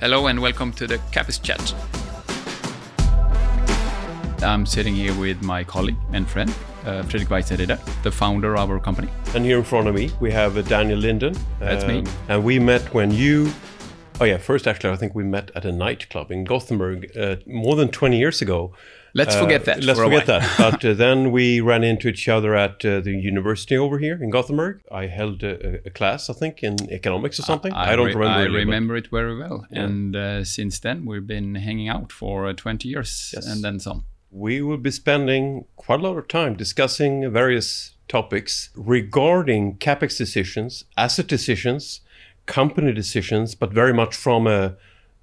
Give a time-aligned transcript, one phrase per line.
[0.00, 1.74] Hello and welcome to the CapEx Chat.
[4.44, 6.48] I'm sitting here with my colleague and friend,
[6.84, 9.08] uh, Fredrik Weissenrieder, the founder of our company.
[9.34, 11.36] And here in front of me, we have uh, Daniel Lindén.
[11.58, 12.04] That's me.
[12.28, 13.50] And we met when you.
[14.20, 17.74] Oh, yeah, first, actually, I think we met at a nightclub in Gothenburg uh, more
[17.74, 18.72] than 20 years ago.
[19.20, 19.76] Let's Uh, forget that.
[19.84, 20.42] Let's for a forget that.
[20.64, 24.30] But uh, then we ran into each other at uh, the university over here in
[24.36, 24.74] Gothenburg.
[25.02, 25.54] I held a,
[25.88, 27.72] a class, I think, in economics or something.
[27.72, 28.40] I, don't re- remember.
[28.40, 29.58] I really, remember it very well.
[29.84, 33.46] And uh, since then, we've been hanging out for uh, 20 years Yes.
[33.50, 34.04] and then some.
[34.30, 40.84] we will be spending quite a lot of time discussing various topics regarding capex decisions,
[40.96, 42.02] asset decisions,
[42.46, 44.76] company decisions, but very much from a,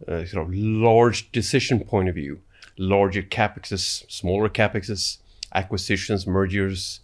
[0.08, 2.40] a sort of large decision point of view.
[2.78, 5.18] Larger capexes, smaller capexes,
[5.54, 7.00] acquisitions, mergers,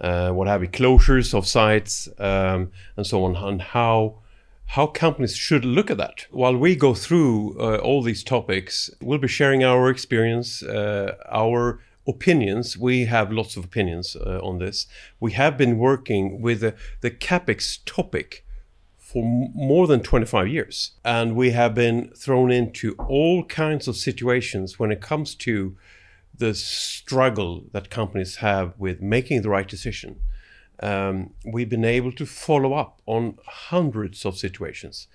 [0.00, 4.16] uh, what have you, closures of sites, um, and so on, and how
[4.66, 6.26] how companies should look at that.
[6.30, 11.80] While we go through uh, all these topics, we'll be sharing our experience, uh, our
[12.06, 12.78] opinions.
[12.78, 14.86] We have lots of opinions uh, on this.
[15.20, 18.41] We have been working with the, the capex topic
[19.12, 19.22] for
[19.54, 24.90] more than 25 years, and we have been thrown into all kinds of situations when
[24.90, 25.76] it comes to
[26.34, 30.20] the struggle that companies have with making the right decision
[30.82, 35.06] um, we've been able to follow up on hundreds of situations.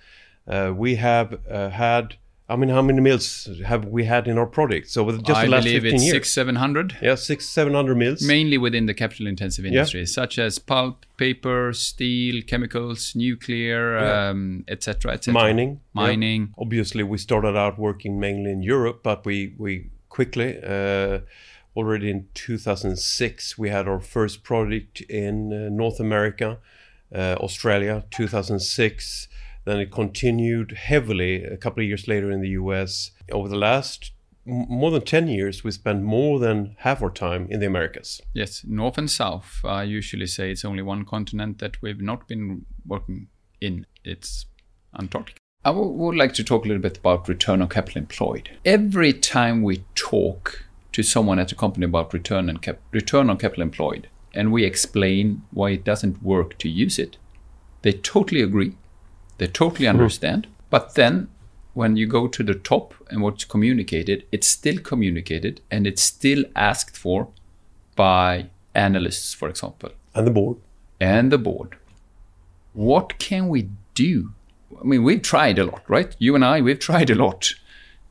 [0.46, 2.16] Uh, we have uh, had,
[2.50, 4.88] I mean, how many mills have we had in our product?
[4.88, 7.46] So with just I the last believe 15 it's years, six, seven hundred, yeah, six,
[7.46, 8.22] seven hundred mills.
[8.22, 14.28] mainly within the capital intensive industries, such as pulp, paper, steel, chemicals, nuclear, Yeah.
[14.30, 15.34] um, etc., etc.
[15.34, 16.02] mining, yeah.
[16.02, 16.54] Mining.
[16.56, 20.58] Obviously, we started out working mainly in Europe, but we we quickly.
[20.62, 21.18] Uh,
[21.76, 26.58] Already in 2006, we had our first project in uh, North America,
[27.14, 29.28] uh, Australia, 2006.
[29.68, 33.10] Then it continued heavily a couple of years later in the US.
[33.30, 34.12] Over the last
[34.46, 38.22] more than 10 years, we spent more than half our time in the Americas.
[38.32, 39.60] Yes, north and south.
[39.66, 43.28] I usually say it's only one continent that we've not been working
[43.60, 43.84] in.
[44.04, 44.46] It's
[44.98, 45.38] Antarctica.
[45.66, 48.48] I w- would like to talk a little bit about return on capital employed.
[48.64, 53.36] Every time we talk to someone at a company about return and cap- return on
[53.36, 57.18] capital employed, and we explain why it doesn't work to use it,
[57.82, 58.74] they totally agree.
[59.38, 60.46] They totally understand.
[60.70, 61.28] But then
[61.74, 66.44] when you go to the top and what's communicated, it's still communicated and it's still
[66.56, 67.28] asked for
[67.96, 70.56] by analysts, for example, And the board.
[71.00, 71.76] and the board.
[72.74, 74.32] What can we do?
[74.80, 76.14] I mean, we've tried a lot, right?
[76.18, 77.54] You and I, we've tried a lot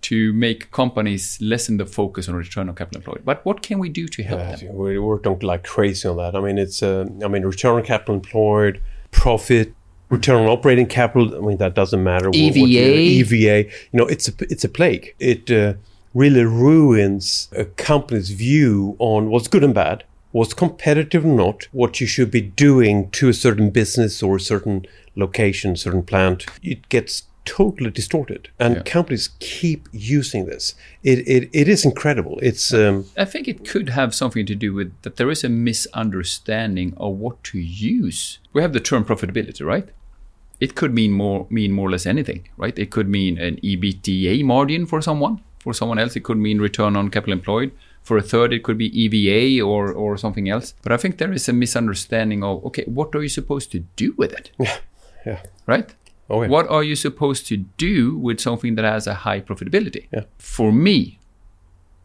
[0.02, 3.24] to make companies lessen the focus on return on capital employed.
[3.26, 4.76] But what can we do to help Uh, them?
[4.76, 6.36] we worked on like crazy on that.
[6.36, 9.74] I mean, it's uh, I mean, return on capital employed, profit,
[10.10, 11.36] return on operating capital.
[11.36, 12.28] I mean, that doesn't matter.
[12.30, 12.66] what EVA.
[12.66, 13.64] EVA.
[13.92, 15.14] You know, it's a it's a plague.
[15.20, 15.74] It uh,
[16.14, 22.00] really ruins a company's view on what's good and bad, what's competitive or not, what
[22.02, 24.86] you should be doing to a certain business or a certain
[25.16, 26.46] location, certain plant.
[26.64, 28.82] It gets totally distorted, and Yeah.
[28.84, 30.76] companies keep using this.
[31.02, 32.38] It, it, it is incredible.
[32.42, 35.50] It's um, I think it could have something to do with that there is a
[35.50, 38.40] misunderstanding of what to use.
[38.54, 39.88] We have the term profitability, right?
[40.60, 42.78] It could mean more mean more or less anything, right?
[42.78, 45.42] It could mean an EBITDA margin for someone.
[45.60, 47.72] For someone else, it could mean return on capital employed.
[48.02, 50.74] For a third, it could be EVA or or something else.
[50.82, 54.14] But I think there is a misunderstanding of okay, what are you supposed to do
[54.18, 54.78] with it, yeah.
[55.26, 55.44] yeah.
[55.66, 55.94] right?
[56.30, 56.50] Oh, yeah.
[56.50, 60.08] What are you supposed to do with something that has a high profitability?
[60.12, 60.26] Yeah.
[60.38, 61.20] For me,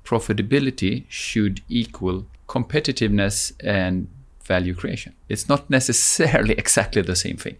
[0.05, 4.09] profitability should equal competitiveness and
[4.45, 5.15] value creation.
[5.29, 7.57] It's not necessarily exactly the same thing,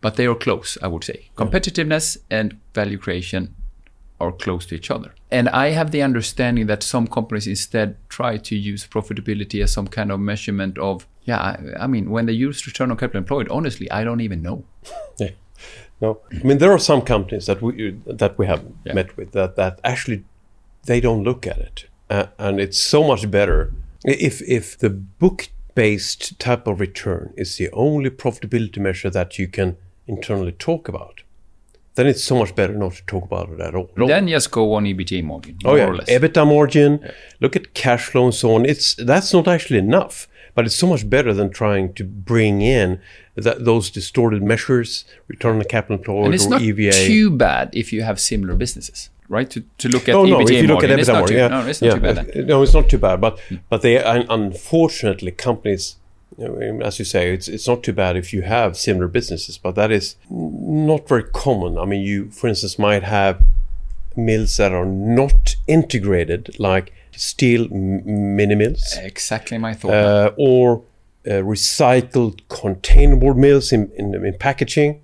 [0.00, 1.28] but they are close, I would say.
[1.36, 3.54] Competitiveness and value creation
[4.20, 5.14] are close to each other.
[5.30, 9.88] And I have the understanding that some companies instead try to use profitability as some
[9.88, 13.48] kind of measurement of, yeah, I, I mean, when they use return on capital employed,
[13.50, 14.64] honestly, I don't even know.
[15.18, 15.30] Yeah.
[16.00, 18.92] No, I mean there are some companies that we that we have Yeah.
[18.94, 20.24] met with that that actually
[20.84, 23.72] they don't look at it, uh, and it's so much better
[24.04, 29.48] if if the book based type of return is the only profitability measure that you
[29.48, 31.22] can internally talk about.
[31.96, 33.88] Then it's so much better not to talk about it at all.
[33.96, 36.08] Then just go on EBITDA margin, Oh more yeah, or less.
[36.10, 37.10] EBITDA margin.
[37.40, 38.66] Look at cash flow and so on.
[38.66, 43.00] It's that's not actually enough, but it's so much better than trying to bring in
[43.34, 46.92] that those distorted measures, return on capital employed and it's or not EVA.
[46.92, 49.48] too bad if you have similar businesses, right?
[49.50, 50.38] To, to look at no, no.
[50.40, 51.94] EBITDA If you look at margin, it's EBITDA margin, too, yeah, no, it's not yeah,
[51.94, 52.16] too bad.
[52.34, 52.46] then.
[52.46, 53.20] No, it's not too bad.
[53.22, 53.38] But
[53.70, 56.05] but they unfortunately companies I mean,
[56.38, 59.90] as you say, it's it's not too bad if you have similar businesses, but that
[59.90, 61.78] is not very common.
[61.78, 63.42] I mean, you, for instance, might have
[64.16, 69.92] mills that are not integrated, like steel mini mills, Exactly my thought.
[69.94, 70.82] uh, or
[71.26, 75.00] uh, recycled containerboard mills in, in, in packaging.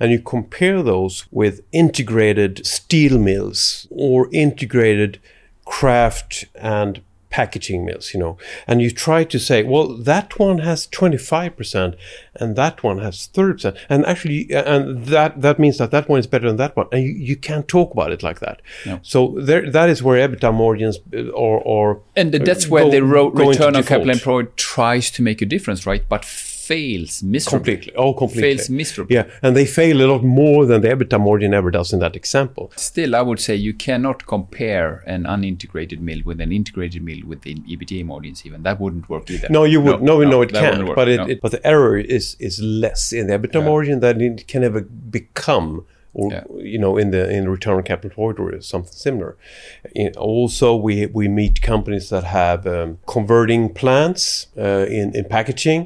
[0.00, 5.20] And you compare those with integrated steel mills or integrated
[5.66, 10.86] kraft and packaging mills, you know, and you try to say, well, that one has
[10.86, 11.96] 25%
[12.36, 13.76] and that one has 30%.
[13.88, 16.86] And actually, and that, that means that that one is better than that one.
[16.92, 18.62] And you, you can't talk about it like that.
[18.86, 19.00] No.
[19.02, 23.02] So there, that is where EBITDA margins uh, or, or and that's where go- the
[23.02, 26.08] return on capital employed tries to make a difference, right?
[26.08, 26.24] But
[26.68, 27.76] fails miserably.
[27.76, 27.92] completely.
[28.02, 28.42] Oh, completely.
[28.56, 29.14] Fails miserably.
[29.16, 32.14] Yeah, and they fail a lot more than the EBITDA margin ever does in that
[32.22, 32.64] example.
[32.76, 37.40] Still, I would say you cannot compare an unintegrated mill with an integrated mill with
[37.46, 38.38] the EBITDA margins.
[38.46, 39.48] Even that wouldn't work either.
[39.58, 40.88] No, you would no, no, it that wouldn't can't.
[40.88, 41.26] work, But it, no.
[41.32, 42.54] it, but the error is is
[42.84, 44.80] less in the EBITDA margin than it can ever
[45.18, 45.68] become,
[46.18, 46.44] or Yeah.
[46.72, 49.32] you know, in the in return on capital employed or something similar.
[49.94, 54.24] In, also, we we meet companies that have um, converting plants
[54.66, 55.82] uh, in in packaging,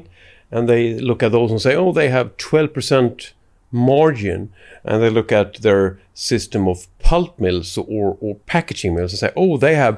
[0.53, 3.33] and they look at those and say, oh, they have twelve percent
[3.71, 4.53] margin,
[4.83, 9.31] and they look at their system of pulp mills or or packaging mills and say,
[9.35, 9.95] oh, they have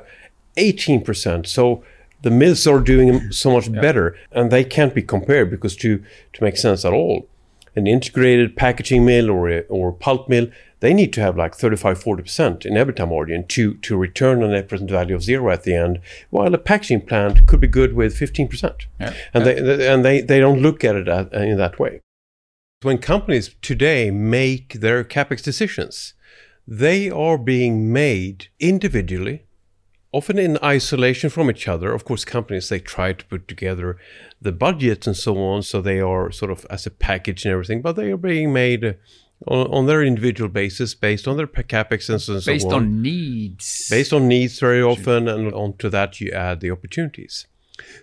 [0.55, 1.47] eighteen percent.
[1.47, 1.83] So
[2.21, 4.17] the mills are doing so much better.
[4.31, 5.89] And they can't be compared because to
[6.33, 7.27] to make sense at all
[7.75, 10.47] an integrated packaging mill or a, or pulp mill
[10.85, 14.69] they need to have like 35 40% in EBITDA margin to to return on net
[14.69, 15.99] present value of zero at the end
[16.29, 19.13] while a packaging plant could be good with 15% Yeah.
[19.33, 19.55] and they
[19.91, 22.01] and they they don't look at it at, in that way
[22.81, 26.13] when companies today make their capex decisions
[26.67, 29.45] they are being made individually
[30.15, 31.91] often in isolation from each other.
[31.91, 33.97] Of course, companies they try to put together
[34.41, 37.81] the budgets and so on, so they are sort of as a package and everything,
[37.81, 38.93] but they are being made uh,
[39.47, 42.67] on, on their individual basis based on their per capex and so, and so based
[42.67, 42.73] on.
[42.73, 43.87] on needs.
[43.89, 47.47] based on needs very often, and onto that you add the opportunities.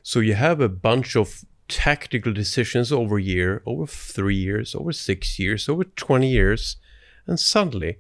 [0.03, 4.93] So you have a bunch of tactical decisions over a year, over three years, over
[4.93, 6.77] six years, over 20 years,
[7.27, 7.99] and suddenly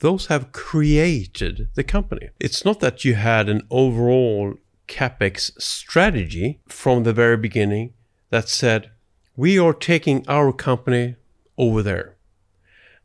[0.00, 2.28] those have created the company.
[2.38, 4.54] It's not that you had an overall
[4.86, 7.94] capex strategy from the very beginning
[8.30, 8.90] that said,
[9.36, 11.16] we are taking our company
[11.56, 12.13] over there.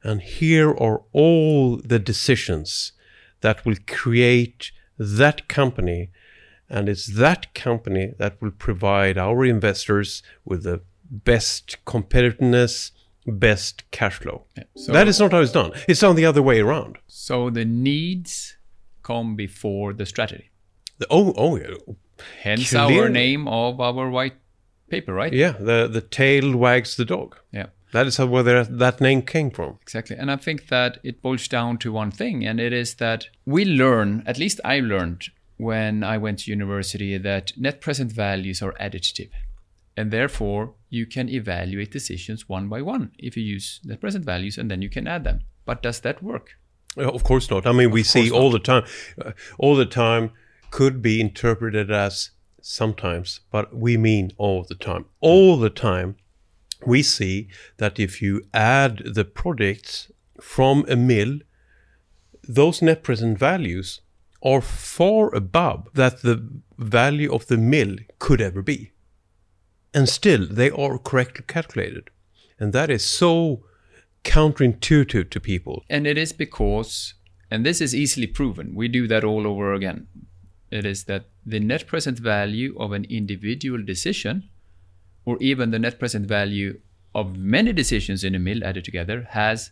[0.04, 2.94] And here are all the decisions
[3.42, 6.10] that will create that company.
[6.70, 12.92] And it's that company that will provide our investors with the best competitiveness,
[13.26, 14.46] best cash flow.
[14.76, 15.72] So, that is not how it's done.
[15.88, 16.98] It's done the other way around.
[17.08, 18.58] so the needs
[19.04, 20.50] come before the strategy.
[21.00, 21.74] The- oh, oh, yeah.
[22.42, 24.36] Hence our name of our white
[24.90, 25.34] paper, right?
[25.34, 27.38] Yeah, the, the tail wags the dog.
[27.52, 27.68] Yeah.
[27.92, 29.80] That is where that- name came from.
[29.82, 30.16] Exactly.
[30.16, 33.66] And I think that it boils down to one thing, and it is that we
[33.66, 38.74] learn, at least I learned when I went to university, that net present values are
[38.80, 39.30] additive.
[39.98, 44.58] And therefore, you can evaluate decisions one by one if you use net present values
[44.58, 45.42] and then you can add them.
[45.66, 46.52] But does that work?
[46.96, 47.68] Of course not.
[47.68, 48.86] I mean, we see all the time,
[49.24, 50.32] uh, all the time
[50.72, 52.32] could be interpreted as
[52.62, 55.06] sometimes, but we mean all the time.
[55.20, 56.16] All the time,
[56.86, 61.40] we see that if you add the products from a mill,
[62.48, 64.02] those net present values
[64.42, 68.92] are far above that the value of the mill could ever be.
[69.94, 72.10] And still, they are correctly calculated.
[72.60, 73.64] And that is so
[74.24, 75.84] counterintuitive to people.
[75.90, 77.16] And it is because,
[77.50, 80.08] and this is easily proven, we do that all over again.
[80.72, 84.50] It is that the net present value of an individual decision,
[85.30, 86.80] or even the net present value
[87.14, 89.70] of many decisions in a mill added together, has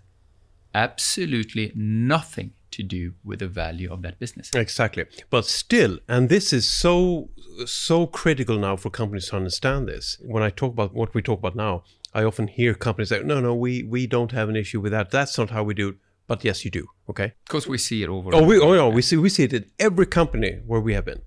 [0.76, 4.52] absolutely nothing to do with the value of that business.
[4.54, 5.06] Exactly.
[5.32, 7.30] But still, and this is so
[7.66, 10.18] so critical now for companies to understand this.
[10.22, 11.84] When I talk about what we talk about now,
[12.14, 15.10] I often hear companies say, "No, no, we we don't have an issue with that.
[15.10, 15.96] That's not how we do it."
[16.28, 16.86] But yes, you do.
[17.10, 17.34] Okay.
[17.46, 18.30] Because we see it over.
[18.36, 21.06] Oh, we oh no, we see we see it in every company where we have
[21.06, 21.24] been.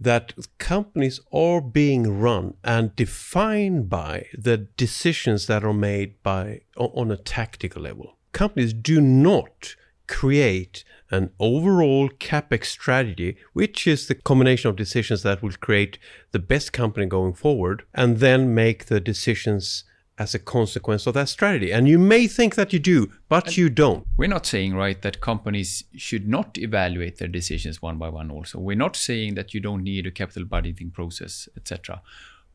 [0.00, 7.10] That companies are being run and defined by the decisions that are made by on
[7.10, 8.16] a tactical level.
[8.32, 9.74] Companies do not
[10.06, 15.98] create an overall capex strategy, which is the combination of decisions that will create
[16.32, 19.84] the best company going forward, and then make the decisions
[20.18, 21.72] as a consequence of that strategy.
[21.72, 24.06] And you may think that you do, but you don't.
[24.16, 28.58] We're not saying, right, that companies should not evaluate their decisions one by one also.
[28.58, 32.02] We're not saying that you don't need a capital budgeting process, etc.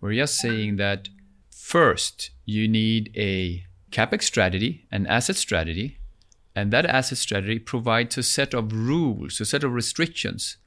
[0.01, 1.08] We're just saying that
[1.50, 5.98] first you need a capex strategy, an asset strategy,
[6.55, 10.58] and that asset strategy provides a set of rules, a set of restrictions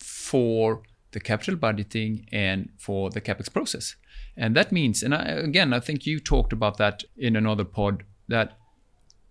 [0.00, 3.94] for the capital budgeting and for the capex process.
[4.36, 8.04] And that means, and I, again, I think you talked about that in another pod,
[8.28, 8.58] that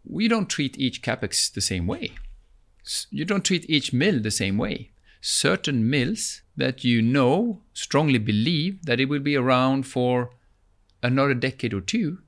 [0.03, 2.12] we don't treat each capex the same way.
[3.09, 4.91] You don't treat each mill the same way.
[5.21, 10.31] Certain mills that you know strongly believe that it will be around for
[11.05, 12.19] another decade or two,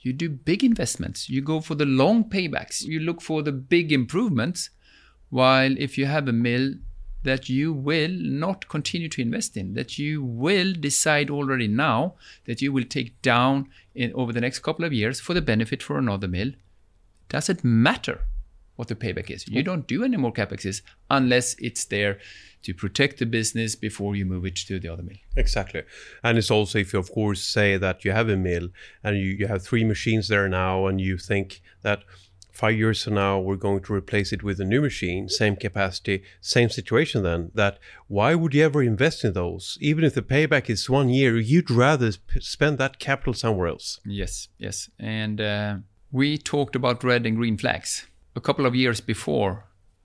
[0.00, 1.28] you do big investments.
[1.28, 2.82] You go for the long paybacks.
[2.82, 4.70] You look for the big improvements.
[5.30, 6.74] While if you have a mill
[7.24, 12.14] that you will not continue to invest in, that you will decide already now
[12.46, 15.82] that you will take down in, over the next couple of years for the benefit
[15.82, 16.52] for another mill,
[17.28, 18.20] does it matter
[18.76, 19.48] what the payback is?
[19.48, 22.18] You don't do any more capexes unless it's there
[22.62, 25.16] to protect the business before you move it to the other mill.
[25.36, 25.82] Exactly.
[26.22, 28.68] And it's also if you, of course, say that you have a mill
[29.02, 32.04] and you, you have three machines there now and you think that
[32.58, 36.16] five years from now we're going to replace it with a new machine same capacity
[36.40, 39.78] same situation then that why would you ever invest in those?
[39.80, 44.00] Even if the payback is one year you'd rather sp- spend that capital somewhere else.
[44.04, 44.90] Yes yes.
[44.98, 45.76] And uh,
[46.10, 49.52] we talked about red and green flags a couple of years before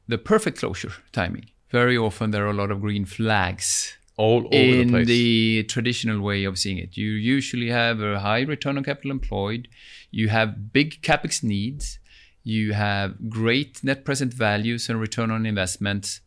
[0.07, 1.47] the perfect closure timing.
[1.71, 5.07] Very often there are a lot of green flags all over in the place.
[5.07, 6.97] the traditional way of seeing it.
[6.97, 9.67] You usually have a high return on capital employed,
[10.11, 11.99] you have big capex needs,
[12.43, 16.21] you have great net present values and return on investments,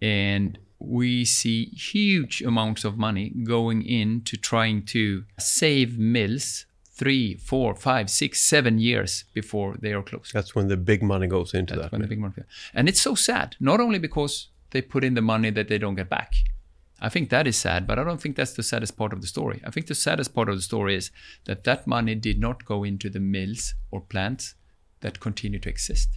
[0.00, 6.66] and we see huge amounts of money going into trying to save mills
[7.00, 10.34] three, four, five, six, seven years before they are closed.
[10.34, 12.34] that's when the big money goes into That's that when the big money.
[12.74, 15.94] And it's so sad, not only because they put in the money that they don't
[15.94, 16.34] get back.
[17.00, 19.26] I think that is sad, but I don't think that's the saddest part of the
[19.26, 19.62] story.
[19.66, 21.10] I think the saddest part of the story is
[21.46, 24.54] that that money did not go into the mills or plants
[25.00, 26.08] that continue to exist.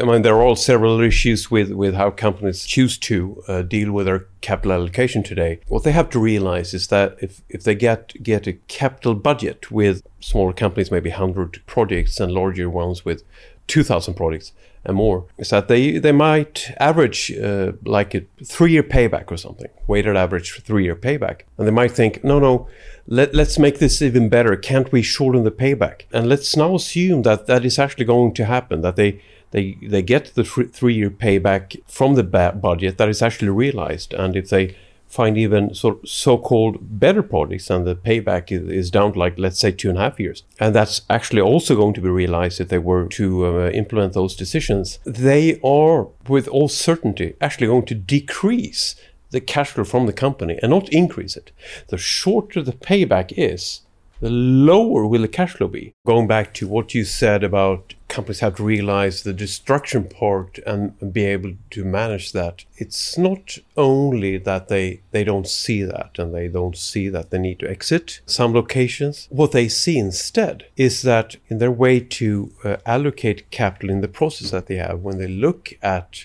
[0.00, 3.92] I mean, there are all several issues with, with how companies choose to uh, deal
[3.92, 5.60] with their capital allocation today.
[5.68, 9.70] What they have to realize is that if, if they get get a capital budget
[9.70, 13.22] with smaller companies, maybe 100 projects, and larger ones with
[13.66, 14.52] 2,000 projects
[14.84, 19.36] and more, is that they, they might average uh, like a three year payback or
[19.36, 21.42] something, weighted average three year payback.
[21.56, 22.68] And they might think, no, no,
[23.06, 24.56] let, let's make this even better.
[24.56, 26.02] Can't we shorten the payback?
[26.12, 30.02] And let's now assume that that is actually going to happen, that they they they
[30.02, 34.74] get the three year payback from the budget that is actually realized, and if they
[35.14, 39.38] find even so so called better projects, and the payback is, is down to like
[39.38, 42.60] let's say two and a half years, and that's actually also going to be realized
[42.60, 47.86] if they were to uh, implement those decisions, they are with all certainty actually going
[47.86, 48.96] to decrease
[49.30, 51.50] the cash flow from the company and not increase it.
[51.88, 53.80] The shorter the payback is,
[54.24, 55.92] the lower will the cash flow be.
[56.06, 61.12] Going back to what you said about companies have to realize the destruction part and
[61.12, 62.64] be able to manage that.
[62.78, 67.38] It's not only that they, they don't see that and they don't see that they
[67.38, 69.26] need to exit some locations.
[69.28, 74.08] What they see instead is that in their way to uh, allocate capital in the
[74.08, 76.24] process that they have, when they look at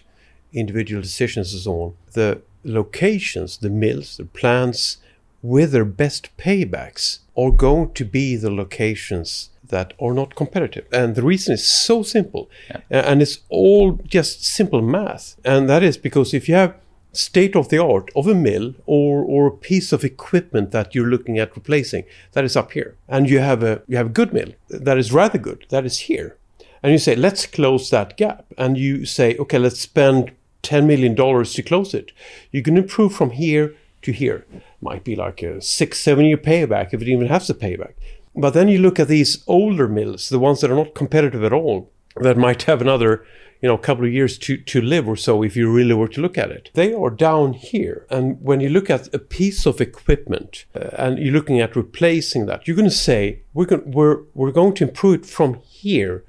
[0.54, 5.00] individual decisions and so on, the locations, the mills, the plants
[5.42, 10.86] with their best paybacks are going to be the locations that are not competitive.
[10.92, 12.50] And the reason is so simple.
[12.70, 12.82] Yeah.
[12.90, 15.36] And it's all just simple math.
[15.46, 16.76] And that is because if you have
[17.12, 21.08] state of the art of a mill or, or a piece of equipment that you're
[21.08, 22.04] looking at replacing,
[22.34, 22.96] that is up here.
[23.08, 26.00] And you have a you have a good mill that is rather good, that is
[26.00, 26.38] here.
[26.82, 28.46] And you say, let's close that gap.
[28.58, 30.32] And you say, okay, let's spend
[30.64, 32.12] $10 million to close it.
[32.52, 34.46] You can improve from here to here.
[34.82, 37.94] Might be like a six, seven year payback if it even has a payback.
[38.36, 41.54] But then you look at these older mills, the ones that are not competitive at
[41.54, 43.26] all, that might have another,
[43.62, 46.22] you know, couple of years to, to live or so if you really were to
[46.22, 46.70] look at it.
[46.74, 48.06] They are down here.
[48.10, 52.46] And when you look at a piece of equipment uh, and you're looking at replacing
[52.46, 56.24] that, you're going to say, we're, going, we're, we're going to improve it from here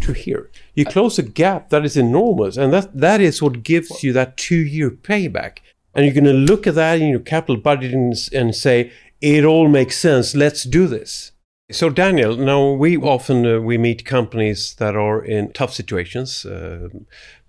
[0.00, 0.50] to here.
[0.74, 4.36] You close a gap that is enormous, and that, that is what gives you that
[4.36, 5.58] two year payback.
[5.94, 9.68] And you're going to look at that in your capital budgeting and say, it all
[9.68, 11.32] makes sense, let's do this.
[11.70, 16.44] So Daniel, now we often uh, we meet companies that are in tough situations.
[16.44, 16.88] Uh,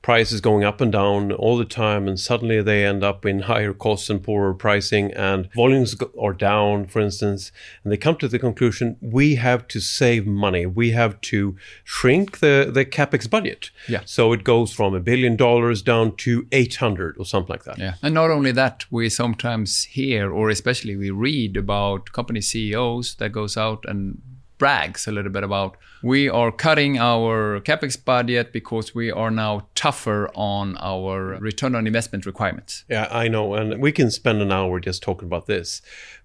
[0.05, 3.73] prices going up and down all the time, and suddenly they end up in higher
[3.73, 7.51] costs and poorer pricing, and volumes are down, for instance,
[7.83, 12.37] and they come to the conclusion we have to save money, we have to shrink
[12.37, 13.71] the the capex budget.
[13.89, 14.01] Yeah.
[14.05, 17.79] So it goes from a billion dollars down to eight hundred or something like that.
[17.79, 17.95] Yeah.
[18.03, 23.31] And not only that, we sometimes hear, or especially we read about company CEOs that
[23.31, 24.21] goes out and
[24.57, 29.67] brags a little bit about we are cutting our capex budget because we are now
[29.73, 32.85] tougher on our return on investment requirements.
[32.87, 35.81] Yeah, I know, and we can spend an hour just talking about this.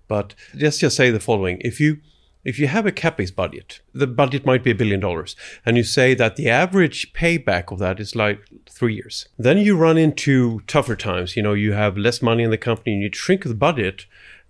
[0.06, 1.98] But just just say the following: if you
[2.44, 5.82] if you have a capex budget, the budget might be a billion dollars, and you
[5.82, 10.60] say that the average payback of that is like three years, then you run into
[10.66, 11.36] tougher times.
[11.36, 14.06] You know, you have less money in the company, and you shrink the budget,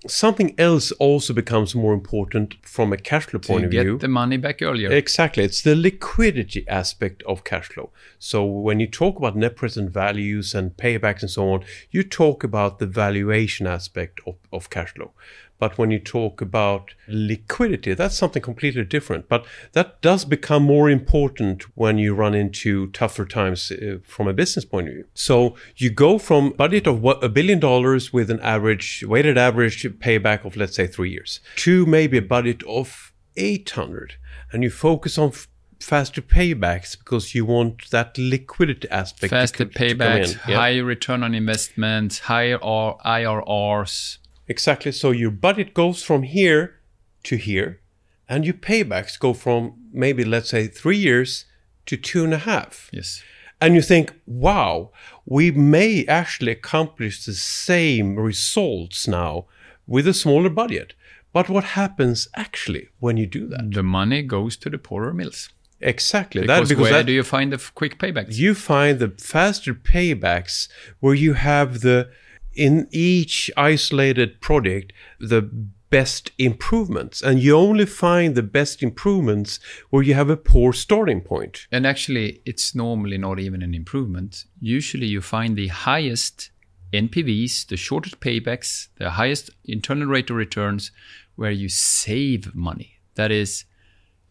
[0.07, 3.99] something else also becomes more important from a cash flow point of get view.
[3.99, 4.91] the money back earlier.
[4.91, 5.45] Exactly.
[5.45, 7.91] It's the liquidity aspect of cash flow.
[8.19, 12.43] So when you talk about net present values and paybacks and so on, you talk
[12.43, 15.13] about the valuation aspect of, of cash flow.
[15.61, 19.29] But when you talk about liquidity, that's something completely different.
[19.29, 24.33] But that does become more important when you run into tougher times uh, from a
[24.33, 25.05] business point of view.
[25.15, 30.45] So you go from budget of a billion dollars with an average weighted average payback
[30.45, 34.15] of let's say three years to maybe a budget of 800
[34.53, 35.33] and you focus on
[35.81, 40.47] faster paybacks because you want that liquidity aspect Faster to, to paybacks.
[40.47, 40.57] Yeah.
[40.57, 44.19] higher return on investment, higher IRRs.
[44.51, 44.91] Exactly.
[44.91, 46.81] So your budget goes from here
[47.23, 47.81] to here,
[48.29, 51.45] and your paybacks go from maybe, let's say, three years
[51.87, 52.91] to two and a half.
[52.93, 53.23] Yes.
[53.61, 54.91] And you think, wow,
[55.25, 59.47] we may actually accomplish the same results now
[59.87, 60.95] with a smaller budget.
[61.33, 63.71] But what happens actually when you do that?
[63.71, 65.51] The money goes to the poorer mills.
[65.81, 66.41] Exactly.
[66.43, 68.37] Because, that, where that, do you find the quick paybacks?
[68.37, 72.11] you find the faster paybacks where you have the
[72.55, 75.43] in each isolated project the
[75.91, 79.59] best improvements and you only find the best improvements
[79.91, 84.45] where you have a poor starting point And actually, it's normally not even an improvement.
[84.61, 86.51] Usually, you find the highest
[86.93, 90.91] NPVs, the shortest paybacks, the highest internal rate of returns,
[91.37, 92.99] where you save money.
[93.15, 93.65] That is,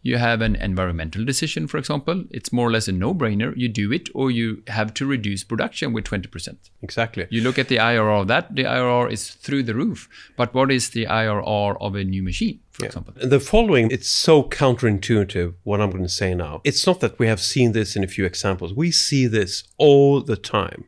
[0.01, 2.23] you have an environmental decision, for example.
[2.31, 3.53] It's more or less a no brainer.
[3.55, 6.57] You do it, or you have to reduce production with 20%.
[6.81, 10.07] exactly You look at the IRR of that, the IRR is through the roof.
[10.37, 13.13] But what is the IRR of a new machine, for example?
[13.21, 17.17] And the following it's so counterintuitive what i'm going to say now it's not that
[17.19, 20.85] we have seen this in a few examples we see this all the time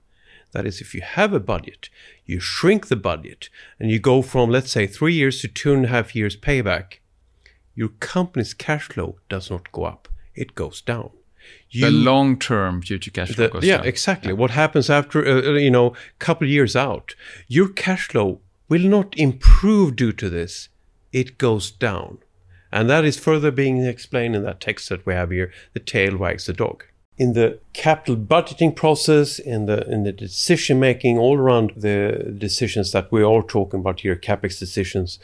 [0.53, 1.89] that is if you have a budget
[2.25, 5.85] you shrink the budget and you go from let's say three years to two and
[5.85, 6.99] a half years payback
[7.81, 10.07] your company's cash flow does not go up
[10.43, 11.11] it goes down
[11.69, 13.87] you the long term future cash flow the- goes yeah, down.
[13.87, 14.33] exactly.
[14.33, 17.15] What happens after uh, uh, you know a couple of years out?
[17.47, 18.39] Your cash flow
[18.69, 20.69] will not improve due to this;
[21.11, 22.19] it goes down,
[22.71, 25.51] and that is further being explained in that text that we have here.
[25.73, 26.83] The tail wags the dog.
[27.17, 32.91] In the capital budgeting process, in the in the decision making, all around the decisions
[32.91, 35.19] that we are talking about here, capex decisions,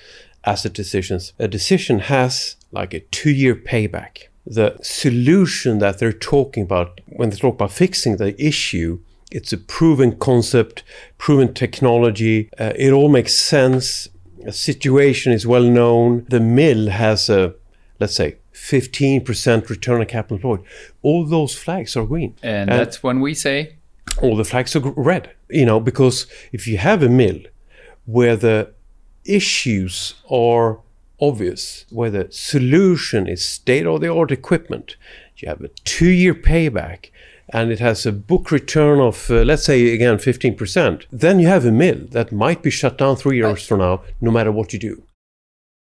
[0.48, 4.28] asset decisions, a decision has like a two-year payback.
[4.46, 9.00] The solution that they're talking about when they talk about fixing the issue
[9.32, 10.84] it's a proven concept
[11.18, 12.50] proven technology.
[12.60, 14.08] Uh, it all makes sense.
[14.46, 16.26] A situation is well known.
[16.30, 17.54] The mill has a
[18.00, 20.64] let's say 15% return on capital employed.
[21.02, 22.36] All those flags are green.
[22.44, 23.76] And that's when we say,
[24.22, 25.32] all the flags are red.
[25.50, 27.40] You know, because if you have a mill
[28.06, 28.74] where the
[29.28, 30.80] issues are
[31.20, 34.96] obvious, where the solution is state of the art equipment,
[35.38, 37.10] you have a two year payback,
[37.50, 41.66] and it has a book return of, uh, let's say, again, 15%, then you have
[41.66, 44.80] a mill that might be shut down three years from now, no matter what you
[44.80, 45.04] do.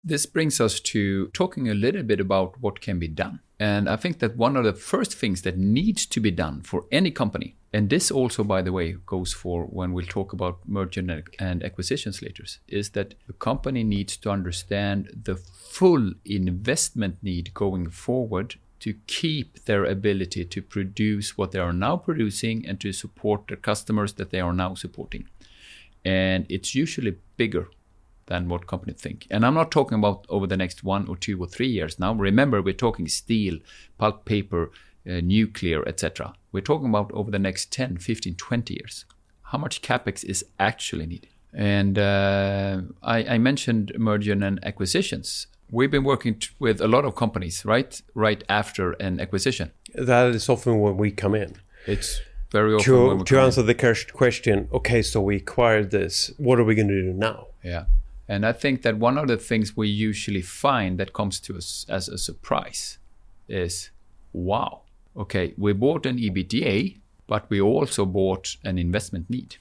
[0.05, 3.41] this brings us to talking a little bit about what can be done.
[3.59, 6.85] And I think that one of the first things that needs to be done for
[6.93, 11.01] any company, and this also, by the way, goes for when we'll talk about merger
[11.39, 17.89] and- acquisitions later, is that the company needs to understand the full investment need going
[17.89, 23.49] forward to keep their ability to produce what they are now producing and to support
[23.49, 25.27] the customers that they are now supporting.
[26.05, 27.69] And it's usually bigger
[28.27, 29.27] than what companies think.
[29.31, 31.99] And I'm not talking about over the next one or two or three years.
[31.99, 33.59] Now, remember, we're talking steel,
[33.99, 34.71] pulp, paper,
[35.09, 36.35] uh, nuclear, etc.
[36.53, 39.05] We're talking about over the next 10, 15, 20 years.
[39.43, 41.29] How much capex is actually needed?
[41.55, 45.47] And uh, I, I mentioned merger and acquisitions.
[45.71, 48.01] we've been working t- with a lot of companies, right?
[48.15, 49.71] Right after an acquisition.
[49.95, 51.55] That is often when we come in.
[51.87, 53.45] It's very often To, to come in.
[53.47, 53.75] answer the
[54.13, 56.31] question, okay, so we acquired this.
[56.37, 57.47] What are we going to do now?
[57.65, 57.85] Yeah.
[58.29, 61.87] And I think that one of the things we usually find that comes to us
[61.89, 62.99] as a surprise
[63.49, 63.91] is
[64.33, 64.83] wow,
[65.17, 69.57] okay, we bought an EBITDA, but we also bought an investment need.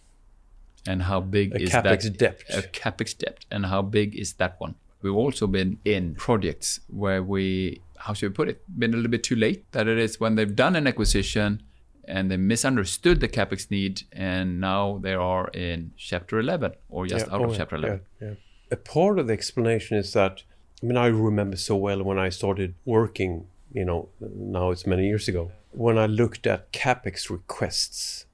[0.87, 2.17] And how big A is capex that?
[2.17, 2.43] debt.
[2.53, 3.45] A capex debt.
[3.49, 4.75] And how big is that one?
[5.01, 9.11] We've also been in projects where we, how should we put it, been a little
[9.11, 9.71] bit too late.
[9.71, 11.63] That it is when they've done an acquisition
[12.07, 17.27] and they misunderstood the capex need, and now they are in chapter 11 or just
[17.27, 18.01] Yeah, out oh, of chapter 11.
[18.21, 18.33] yeah, yeah.
[18.71, 20.43] A part of the explanation is that
[20.81, 23.47] I mean I remember so well when I started working.
[23.73, 25.51] You know, now it's many years ago.
[25.71, 28.25] When I looked at capex requests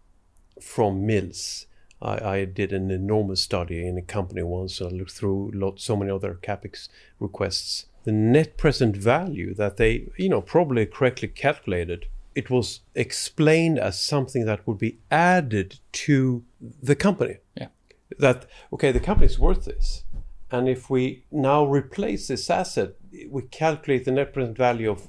[0.62, 1.66] from mills,
[2.02, 4.80] I, I did an enormous study in a company once.
[4.80, 6.90] And I looked through lot, so many other capex
[7.20, 7.88] requests.
[8.04, 14.00] The net present value that they, you know, probably correctly calculated, it was explained as
[14.00, 16.44] something that would be added to
[16.82, 17.68] the company Yeah.
[18.20, 20.04] that okay the company's worth this
[20.52, 22.94] and if we now replace this asset
[23.30, 25.08] we calculate the net present value of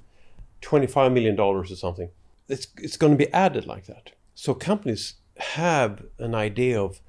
[0.61, 2.09] 25 million dollars or something.
[2.49, 4.13] It's, it's going to be added like that.
[4.35, 7.01] So companies have an idea of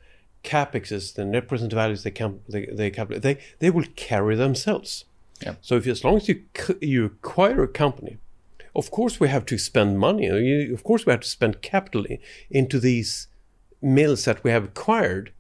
[0.43, 3.24] capexes the net present values they can they, they calculate.
[3.24, 5.06] They, they will carry themselves.
[5.41, 5.56] Yeah.
[5.62, 6.43] so if as long as you
[6.80, 8.17] you acquire a company
[8.76, 10.26] of course we have to spend money.
[10.26, 12.06] You- of course we have to spend capital
[12.50, 13.28] into these
[13.82, 15.32] mills that we have acquired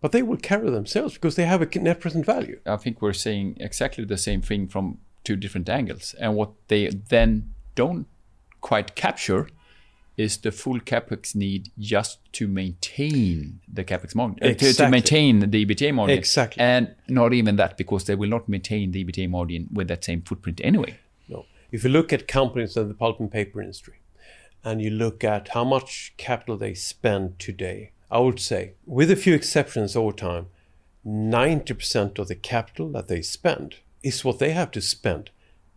[0.00, 2.58] but they will carry themselves because they have a net present value.
[2.66, 6.14] I think we're saying exactly the same thing from two different angles.
[6.18, 8.06] And what they then don't
[8.60, 9.48] quite capture
[10.16, 14.90] is the full capex need just to maintain the capex margin, uh, to- to, Exactly.
[14.90, 16.18] maintain the EBITDA margin.
[16.18, 16.60] Exactly.
[16.62, 20.22] And not even that, because they will not maintain the EBITDA margin with that same
[20.22, 20.98] footprint anyway.
[21.28, 21.46] No.
[21.72, 23.94] If you look at companies in the pulp and paper industry
[24.64, 29.16] and you look at how much capital they spend today, I would say, with a
[29.16, 30.46] few exceptions over time,
[31.06, 35.30] 90% of the capital that they spend is what they have to spend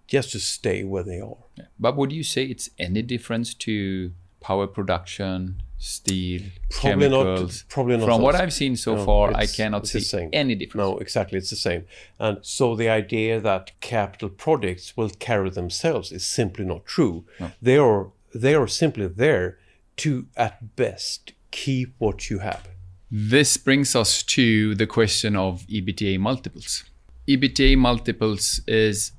[0.08, 1.38] just to stay where they are.
[1.80, 7.66] But would you say it's any difference to power production, steel, Probably not- chemicals?
[7.70, 8.36] probably not From what.
[8.36, 10.76] I've seen so No, far, I cannot see any difference.
[10.76, 11.38] No, exactly.
[11.38, 11.86] It's the same.
[12.20, 17.26] And so the idea that capital projects will carry themselves is simply not true.
[17.62, 19.60] They are they are simply there
[19.98, 22.68] to at best keep what you have.
[23.12, 26.84] This brings us to the question of EBITDA multiples.
[27.28, 29.12] EBITDA multiples is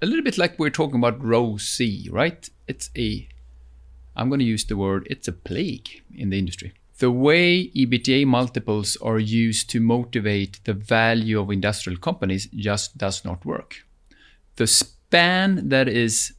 [0.00, 2.48] a little bit like we're talking about ROCE, right?
[2.68, 3.28] It's a,
[4.14, 6.72] I'm going to use the word, it's a plague in the industry.
[6.98, 13.24] The way EBITDA multiples are used to motivate the value of industrial companies just does
[13.24, 13.84] not work.
[14.54, 16.32] The span that is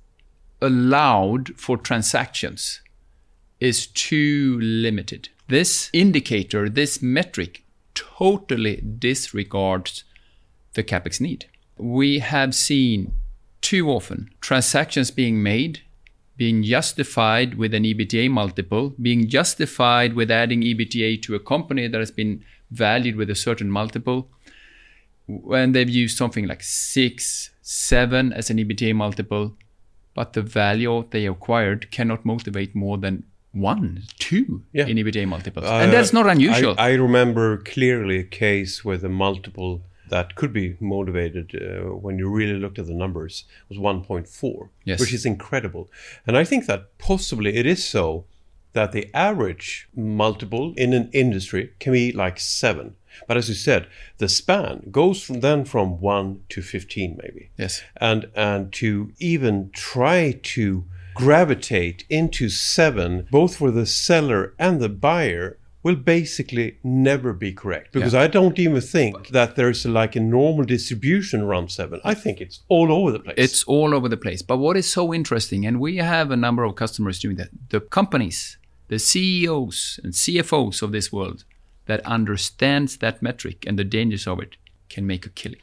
[0.62, 2.79] allowed for transactions
[3.60, 5.29] is too limited.
[5.47, 10.03] This indicator, this metric, totally disregards
[10.73, 11.45] the capex need.
[11.77, 13.13] We have seen
[13.62, 15.82] too often transactions being made,
[16.38, 21.99] being justified with an EBITDA multiple, being justified with adding EBITDA to a company that
[21.99, 24.29] has been valued with a certain multiple,
[25.27, 29.56] when they've used something like six, seven as an EBITDA multiple,
[30.13, 33.23] but the value they acquired cannot motivate more than
[33.54, 34.88] one, two Yeah.
[34.88, 35.66] in EBITDA multiples.
[35.66, 36.76] and that's not Uh, unusual.
[36.78, 42.20] I, I remember clearly a case where the multiple that could be motivated uh, when
[42.20, 45.00] you really looked at the numbers was 1.4, Yes.
[45.00, 45.89] which is incredible.
[46.28, 48.26] And I think that possibly it is so
[48.74, 52.96] that the average multiple in an industry can be like seven.
[53.28, 53.88] But as you said,
[54.18, 57.84] the span goes from then from one to 15 maybe yes.
[57.98, 64.89] and and to even try to gravitate into seven both for the seller and the
[64.89, 70.19] buyer will basically never be correct because i don't even think that there's like a
[70.19, 74.17] normal distribution around seven i think it's all over the place It's all over the
[74.26, 74.41] place.
[74.41, 77.82] But what is so interesting, and we have a number of customers doing that, the
[77.82, 81.43] companies, the CEOs and CFOs of this world
[81.86, 84.56] that understands that metric and the dangers of it
[84.89, 85.62] can make a killing.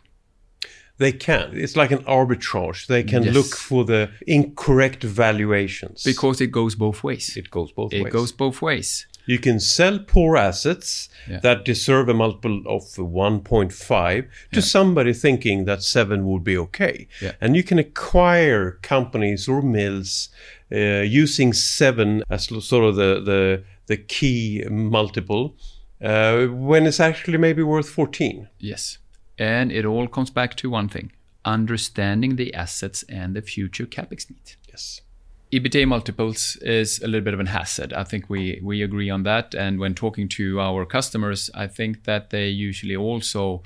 [1.02, 3.34] They can it's like an arbitrage they can Yes.
[3.34, 7.36] look for the incorrect valuations Because it goes both ways.
[7.36, 9.06] it goes both It ways It goes both ways.
[9.32, 11.40] You can sell poor assets Yeah.
[11.46, 17.06] that deserve a multiple of 1.5 to somebody thinking that 7 would be okay.
[17.22, 17.32] Yeah.
[17.40, 20.28] And you can acquire companies or mills
[20.72, 25.44] uh, using 7 as sort of the, the, the key multiple
[26.02, 28.48] uh, when it's actually maybe worth 14.
[28.58, 28.98] Yes.
[29.40, 31.10] And it all comes back to one thing
[31.46, 34.56] understanding the assets and the future capex need.
[34.68, 35.00] Yes.
[35.50, 37.94] EBITDA multiples is a little bit of an hazard.
[37.94, 39.54] I think we we agree on that.
[39.54, 43.62] And when talking to our customers, I think that they usually also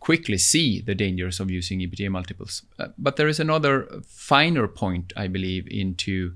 [0.00, 2.62] quickly see the dangers of using EBITDA multiples.
[2.78, 6.34] Uh, but there is another finer point, I believe, into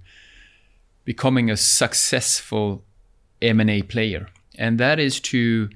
[1.04, 2.82] becoming a successful
[3.40, 5.70] M&A player, and that is to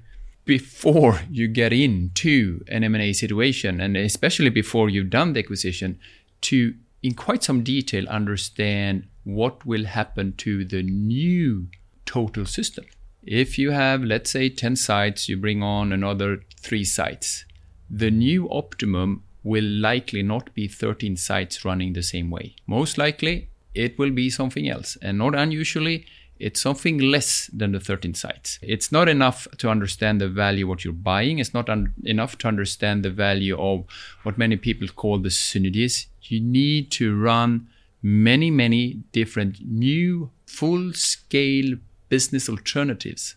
[0.44, 5.98] before you get into an M&A situation, and especially before you've done the acquisition,
[6.42, 11.66] to in quite some detail understand what will happen to the new
[12.06, 12.84] total system.
[13.22, 17.44] If you have, let's say, 10 sites, you bring on another three sites.
[17.90, 22.56] The new optimum will likely not be 13 sites running the same way.
[22.66, 24.96] Most likely, it will be something else.
[25.02, 26.06] And not unusually,
[26.44, 28.58] it's something less than the 13 sites.
[28.60, 31.38] It's not enough to understand the value what you're buying.
[31.38, 33.86] It's not un- enough to understand the value of
[34.24, 36.04] what many people call the synergies.
[36.24, 37.68] You need to run
[38.02, 41.76] many, many different new full scale
[42.10, 43.36] business alternatives.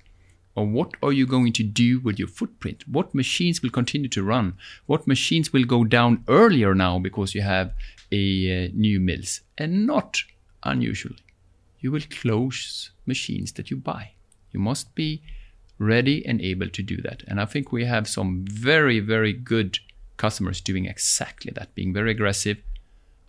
[0.54, 2.84] Or what are you going to do with your footprint?
[2.90, 4.58] What machines will continue to run?
[4.86, 7.72] What machines will go down earlier now because you have
[8.12, 9.40] a uh, new mills?
[9.58, 10.24] And not
[10.64, 11.24] unusually,
[11.88, 14.12] you will close machines that you buy.
[14.52, 15.22] You must be
[15.80, 17.24] ready and able to do that.
[17.30, 19.80] And I think we have some very, very good
[20.18, 22.58] customers doing exactly that, being very aggressive,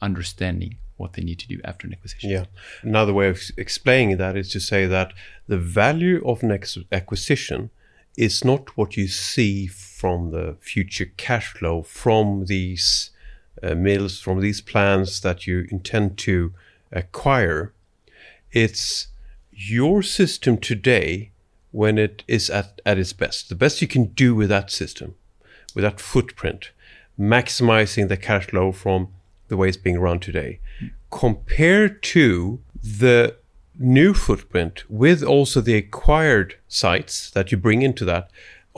[0.03, 2.31] understanding what they need to do after an acquisition.
[2.31, 2.47] Yeah.
[2.83, 5.13] Another way of explaining that is to say that
[5.47, 6.51] the value of an
[6.91, 7.71] acquisition
[8.17, 13.11] is not what you see from the future cash flow from these
[13.63, 16.53] uh, mills, from these plants that you intend to
[16.91, 17.73] acquire.
[18.53, 19.09] It's
[19.53, 21.33] your system today
[21.71, 23.49] when it is at, at its best.
[23.49, 25.15] The best you can do with that system,
[25.75, 26.71] with that footprint,
[27.19, 29.09] maximizing the cash flow from
[29.49, 30.61] the way it's being run today,
[31.11, 33.37] compared to the
[33.79, 38.31] new footprint with also the acquired sites that you bring into that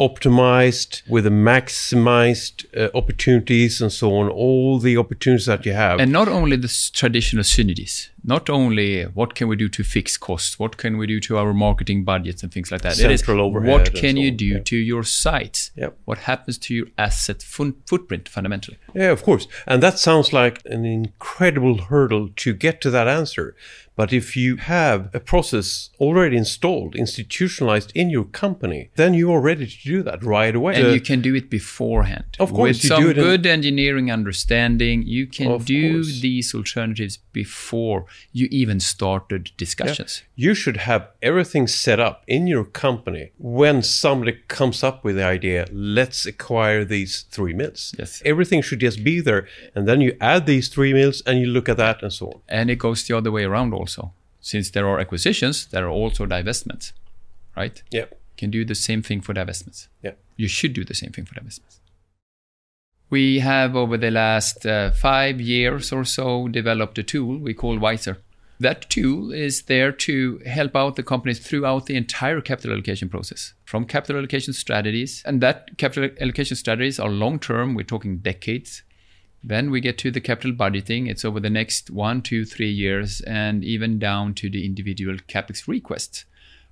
[0.08, 6.00] optimized with the maximized uh, opportunities and so on all the opportunities that you have
[6.00, 10.58] and not only the traditional synergies not only what can we do to fix costs
[10.58, 13.94] what can we do to our marketing budgets and things like that Central overhead what
[13.94, 14.60] can so you do yeah.
[14.70, 15.96] to your sites Yep.
[16.04, 19.46] what happens to your asset fun- footprint fundamentally Yeah, of course.
[19.66, 23.54] And that sounds like an incredible hurdle to get to that answer.
[24.00, 29.42] But if you have a process already installed, institutionalized in your company, then you are
[29.42, 30.76] ready to do that right away.
[30.76, 32.24] and Uh, you can do it beforehand.
[32.38, 36.20] Of course, with some it in- good engineering understanding, you can do course.
[36.20, 37.98] these alternatives before
[38.32, 40.22] you even started discussions.
[40.34, 45.26] you should have everything set up in your company when somebody comes up with the
[45.36, 45.66] idea,
[45.98, 47.82] let's acquire these three mills.
[47.98, 48.22] Yes.
[48.24, 49.42] Everything should just be there.
[49.74, 52.40] And then you add these three mills and you look at that and so on.
[52.48, 53.89] And it goes the other way around also.
[53.90, 56.92] So, since there are acquisitions, there are also divestments,
[57.56, 57.82] right?
[57.90, 58.06] Yeah.
[58.36, 59.88] Can do the same thing for divestments.
[60.02, 60.12] Yeah.
[60.36, 61.80] You should do the same thing for divestments.
[63.10, 67.78] We have, over the last uh, five years or so, developed a tool we call
[67.78, 68.18] Wiser.
[68.60, 73.54] That tool is there to help out the companies throughout the entire capital allocation process,
[73.64, 75.22] from capital allocation strategies.
[75.26, 78.82] And that capital allocation strategies are long term, we're talking decades.
[79.42, 81.08] Then we get to the capital budgeting.
[81.08, 85.66] It's over the next one, two, three years, and even down to the individual capex
[85.66, 86.24] request,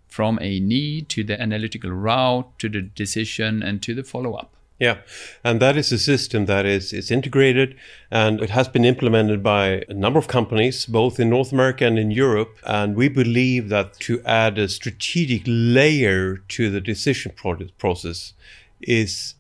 [0.07, 4.54] from a need to the analytical route to the decision and to the follow up.
[4.78, 4.98] Yeah,
[5.42, 7.74] and that is a system that is is integrated,
[8.12, 11.98] and it has been implemented by a number of companies, both in North America and
[11.98, 12.57] in Europe.
[12.64, 17.33] And we believe that to add a strategic layer to the decision
[17.78, 18.35] process
[18.81, 19.35] is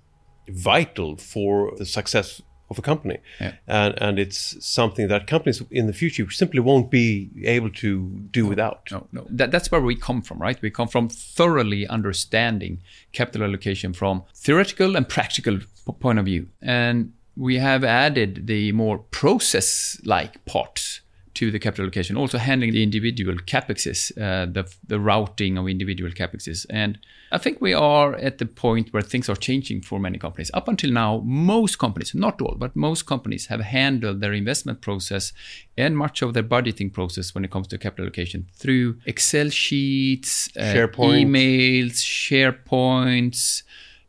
[0.48, 3.52] vital for the success of a company, Yeah.
[3.66, 7.88] and and it's something that companies in the future simply won't be able to
[8.30, 8.90] do without.
[8.90, 9.26] No, no.
[9.30, 10.60] That, that's where we come from, right?
[10.62, 12.80] We come from thoroughly understanding
[13.12, 15.58] capital allocation from theoretical and practical
[16.00, 16.48] point of view.
[16.60, 21.00] And we have added the more process like parts
[21.38, 26.10] to the capital allocation, also handling the individual capexes, uh, the, the routing of individual
[26.10, 26.66] capexes.
[26.68, 26.98] And
[27.30, 30.50] I think we are at the point where things are changing for many companies.
[30.52, 35.32] Up until now, most companies, not all, but most companies have handled their investment process
[35.76, 40.48] and much of their budgeting process when it comes to capital allocation through Excel sheets,
[40.56, 41.26] uh, SharePoint.
[41.26, 43.62] emails, SharePoints,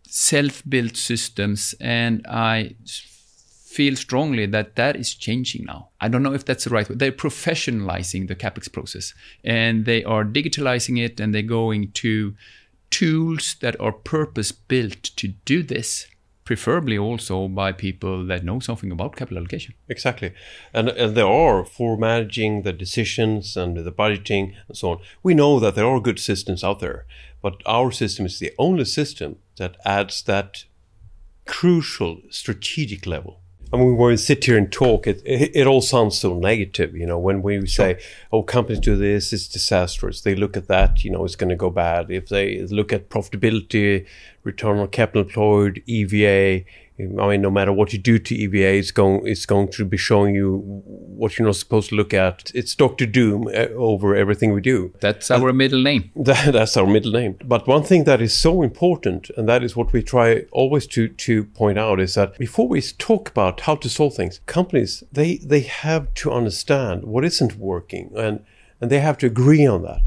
[0.07, 2.75] self-built systems, and I
[3.69, 5.89] feel strongly that that is changing now.
[6.01, 6.95] I don't know if that's the right way.
[6.95, 12.33] They're professionalizing the capex process, and they are digitalizing it, and they're going to
[12.89, 16.07] tools that are purpose built to do this
[16.49, 19.75] preferably also by people that know something about capital allocation.
[19.87, 20.33] Exactly.
[20.73, 24.97] And, and there are for managing the decisions and the budgeting and so on.
[25.21, 27.05] We know that there are good systems out there,
[27.43, 30.65] but our system is the only system that adds that
[31.45, 33.38] crucial strategic level.
[33.71, 36.95] I mean, when we sit here and talk, it, it, it all sounds so negative.
[36.95, 37.99] You know, when we say,
[38.31, 41.55] "Oh, companies do this, it's disastrous." They look at that, you know, it's going to
[41.55, 42.09] go bad.
[42.09, 44.07] If they look at profitability,
[44.43, 46.65] return on capital employed, EVA,
[46.99, 49.97] I mean, no matter what you do to EVA, it's going it's going to be
[49.97, 52.51] showing you what you're not supposed to look at.
[52.53, 54.93] It's Doctor Doom uh, over everything we do.
[54.99, 56.11] That's our middle name.
[56.29, 57.37] That, that's our middle name.
[57.43, 61.07] But one thing that is so important, and that is what we try always to
[61.07, 65.37] to point out, is that before we talk about how to solve things, companies they
[65.37, 68.43] they have to understand what isn't working, and
[68.81, 70.01] and they have to agree on that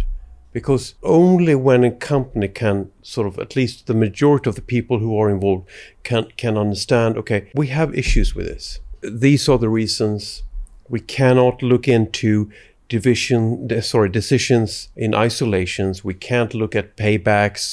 [0.53, 4.99] because only when a company can sort of at least the majority of the people
[4.99, 5.69] who are involved
[6.03, 8.81] can can understand okay we have issues with this.
[9.03, 10.43] These are the reasons.
[10.89, 12.51] We cannot look into
[12.89, 16.05] division sorry decisions in isolations.
[16.05, 17.65] We can't look at paybacks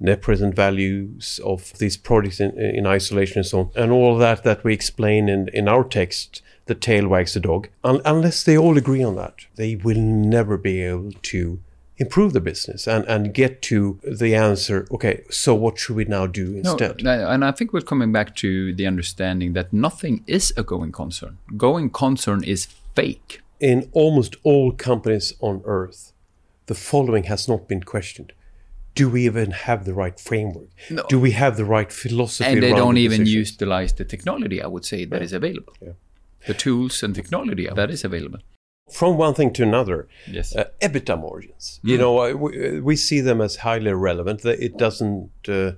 [0.00, 3.70] net present values of these products in, in isolation and so on.
[3.74, 7.68] And all that that we explain in in our text the tail wags the dog.
[7.82, 11.60] Un- unless they all agree on that they will never be able to
[11.98, 16.26] improve the business and, and get to the answer okay so what should we now
[16.26, 17.02] do instead?
[17.02, 20.92] No, and i think we're coming back to the understanding that nothing is a going
[20.92, 21.38] concern.
[21.56, 23.40] Going concern is fake.
[23.60, 26.12] In almost all companies on earth
[26.66, 28.32] the following has not been questioned.
[28.94, 30.68] Do we even have the right framework?
[30.90, 31.04] No.
[31.08, 33.52] do we have the right philosophy and they don't the even decisions?
[33.52, 35.74] utilize the technology i would say that is available.
[35.80, 35.92] Yeah.
[36.46, 38.40] the tools and technology that is available
[38.90, 41.80] from one thing to another yes uh, EBITDA margins.
[41.82, 44.42] You know, I- we, we see them as highly relevant.
[44.42, 45.30] That It doesn't.
[45.48, 45.72] Uh,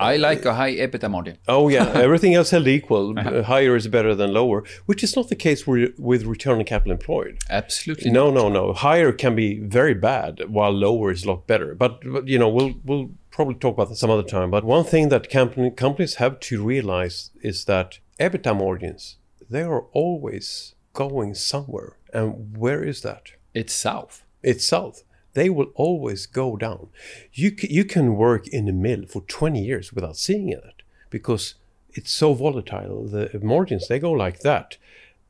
[0.00, 3.86] i like a high ebitda margin oh yeah, everything else held equal, uh, higher is
[3.88, 7.36] better than lower, which is not the case with, return on capital employed.
[7.50, 8.72] absolutely No, no, no.
[8.72, 11.74] Higher can be very bad, while lower is a lot better.
[11.74, 14.50] But, but you know, we'll we'll probably talk about that some other time.
[14.50, 19.16] But one thing that company, companies have to realize is that EBITDA margins
[19.50, 23.32] they are always going somewhere, and where is that?
[23.54, 25.04] it's south it's south.
[25.34, 26.88] They will always go down.
[27.32, 31.54] You c- you can work in a mill for 20 years without seeing it because
[31.94, 33.06] it's so volatile.
[33.06, 34.76] The margins they go like that.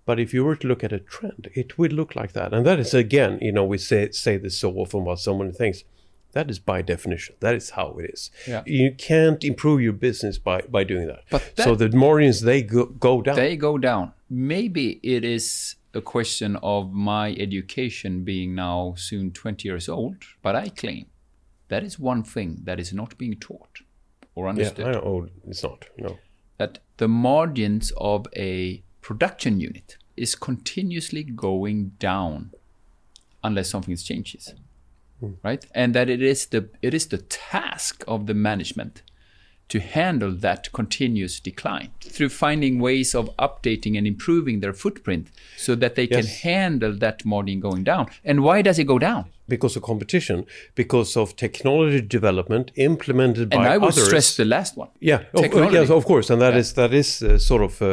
[0.05, 2.53] But if you were to look at a trend, it would look like that.
[2.53, 5.53] And that is again, you know, we say say this so often about so many
[5.53, 5.85] things.
[6.33, 7.37] That is by definition.
[7.40, 8.31] That is how it is.
[8.49, 8.62] Yeah.
[8.64, 11.23] You can't improve your business by by doing that.
[11.31, 13.37] But so the margins they go, go down.
[13.37, 14.12] they go down.
[14.31, 20.57] Maybe it is a question of my education being now soon 20 years old, but
[20.57, 21.07] I claim
[21.68, 23.81] that is one thing that is not being taught
[24.35, 24.87] or yeah, understood.
[24.87, 25.00] Know.
[25.00, 25.87] Oh, it's not.
[25.98, 26.18] No.
[26.59, 32.52] That the margins of a production unit is continuously going down
[33.42, 34.55] unless something changes.
[35.20, 35.33] Hmm.
[35.42, 35.64] Right?
[35.74, 39.02] And that it is the it is the task of the management
[39.72, 45.24] to handle that continuous decline through finding ways of updating and improving their footprint
[45.56, 48.04] so that they can handle that margin going down.
[48.22, 49.24] And why does it go down?
[49.48, 53.66] because of competition, because of technology development implemented by others.
[53.66, 54.06] And I would others.
[54.06, 54.88] stress the last one.
[55.00, 55.74] yeah, of, technology.
[55.74, 56.61] yes, of course, and that Yeah.
[56.61, 57.88] is that is uh, sort of uh,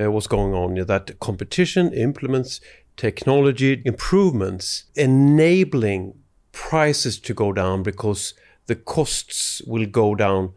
[0.00, 0.76] uh, what's going on.
[0.76, 2.60] yeah, That competition implements
[2.96, 6.14] technology improvements, enabling
[6.52, 8.34] prices to go down because
[8.66, 10.52] the costs will go down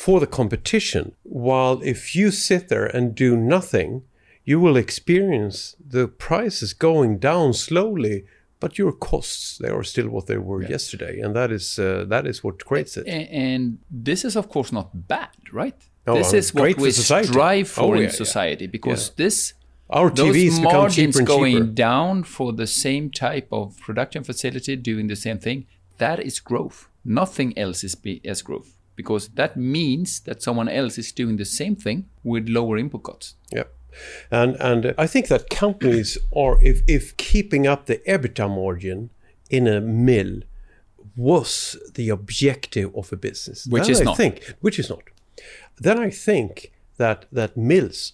[0.00, 1.04] for the competition.
[1.22, 4.02] While if you sit there and do nothing,
[4.44, 8.24] you will experience the prices going down slowly,
[8.60, 12.26] but your costs they are still what they were yesterday, and that is uh, that
[12.26, 13.06] is what creates it.
[13.06, 15.76] A- And this is, of course, not bad, right?
[16.06, 18.24] Oh, this uh, is what great for we strive for Oh, in yeah, yeah.
[18.24, 19.54] society because this
[19.90, 21.74] Our TVs become margins cheaper and going cheaper.
[21.88, 25.66] down for the same type of production facility doing the same thing
[25.98, 30.98] that is growth nothing else is be, as growth because that means that someone else
[30.98, 33.64] is doing the same thing with lower input costs Yeah.
[34.30, 39.10] And and uh, I think that companies are if if keeping up the EBITDA margin
[39.50, 40.40] in a mill
[41.16, 43.66] was the objective of a business.
[43.66, 44.16] Which then is I not.
[44.16, 45.02] think which is not.
[45.78, 48.12] Then I think that that mills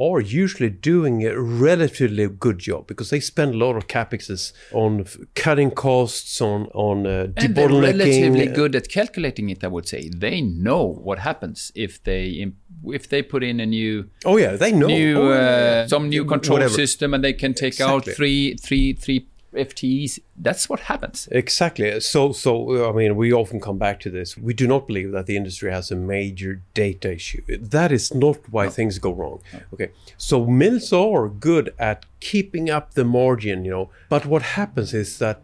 [0.00, 5.00] are usually doing a relatively good job because they spend a lot of capexes on
[5.00, 9.88] f- cutting costs, on on uh, and they're relatively good at calculating it i would
[9.88, 10.08] say.
[10.16, 12.52] They know what happens if they
[12.84, 14.86] if they put in a new Oh yeah, they know.
[14.86, 16.74] new Oh, uh, some new control Whatever.
[16.74, 20.20] system and they can take out three three three FTEs.
[20.36, 21.28] That's what happens.
[21.30, 22.00] Exactly.
[22.00, 24.36] So, so I mean, we often come back to this.
[24.36, 27.42] We do not believe that the industry has a major data issue.
[27.58, 28.70] That is not why no.
[28.70, 29.40] things go wrong.
[29.52, 29.60] No.
[29.74, 29.90] Okay.
[30.16, 33.90] So mills are good at keeping up the margin, you know.
[34.08, 35.42] But what happens is that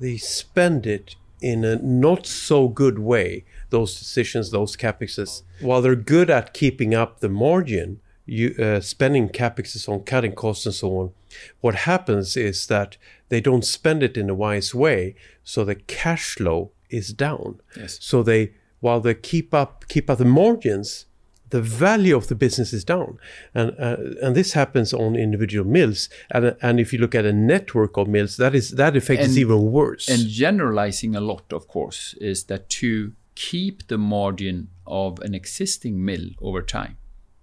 [0.00, 3.44] they spend it in a not so good way.
[3.70, 9.28] Those decisions, those capexes, while they're good at keeping up the margin, you uh, spending
[9.28, 11.12] capexes on cutting costs and so on.
[11.60, 12.96] What happens is that
[13.32, 17.60] they don't spend it in a wise way, so the cash flow is down.
[17.74, 17.98] Yes.
[18.02, 21.06] So they while they keep up keep up the margins,
[21.48, 23.18] the value of the business is down,
[23.54, 26.10] and uh, and this happens on individual mills.
[26.30, 29.30] And and if you look at a network of mills, that is that effect and,
[29.30, 30.10] is even worse.
[30.10, 36.04] And generalizing a lot, of course, is that to keep the margin of an existing
[36.04, 36.98] mill over time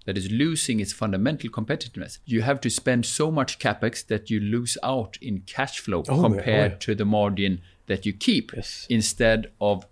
[0.09, 2.17] that is losing its fundamental competitiveness.
[2.25, 6.17] You have to spend so much capex that you lose out in cash flow oh,
[6.17, 6.79] oh compared oh, yeah.
[6.79, 8.87] to the margin that you keep yes.
[8.89, 9.85] instead of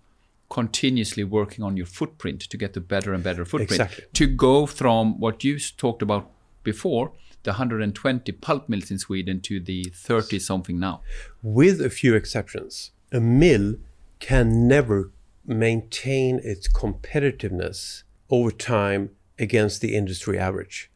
[0.50, 3.80] continuously working on your footprint to get a better and better footprint.
[3.80, 4.06] Exactly.
[4.12, 6.28] To go from what you talked about
[6.64, 7.12] before,
[7.44, 11.00] the 120 pulp mills in Sweden to the 30 something now.
[11.44, 13.76] With a few exceptions, a mill
[14.18, 15.12] can never
[15.46, 20.90] maintain its competitiveness over time against the industry average.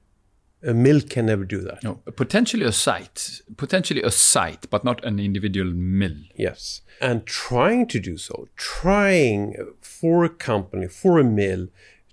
[0.64, 1.82] A mill can never do that.
[1.82, 6.16] No, potentially a site, potentially a site, but not an individual mill.
[6.36, 11.66] Yes, and trying to do so, trying for a company, for a mill,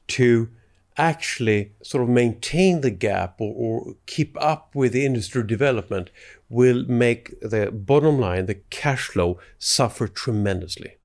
[0.08, 0.50] to
[0.98, 6.10] actually sort of maintain the gap or, or, keep up with the industry development
[6.50, 10.99] will make the bottom line, the cash flow, suffer tremendously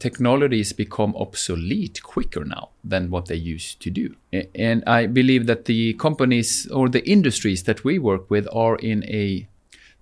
[0.00, 4.14] technologies become obsolete quicker now than what they used to do.
[4.54, 9.04] And I believe that the companies or the industries that we work with are in
[9.04, 9.46] a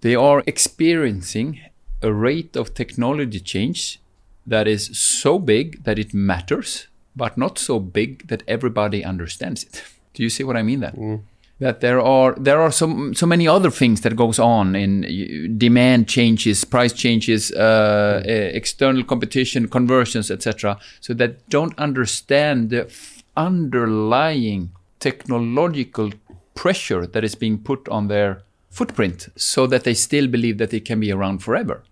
[0.02, 1.60] they are experiencing
[2.02, 3.98] a rate of technology change
[4.46, 6.86] that is so big that it matters,
[7.16, 9.82] but not so big that everybody understands it.
[10.12, 10.92] Do you see what I mean then?
[10.92, 11.22] Mm
[11.58, 16.08] that there are there are so so many other things that goes on in demand
[16.08, 20.78] changes, price changes, uh, external competition, conversions, etc.
[21.00, 22.92] So that don't understand the
[23.36, 26.10] underlying technological
[26.54, 30.84] pressure that is being put on their footprint, so that they still believe that it
[30.84, 31.82] can be around forever.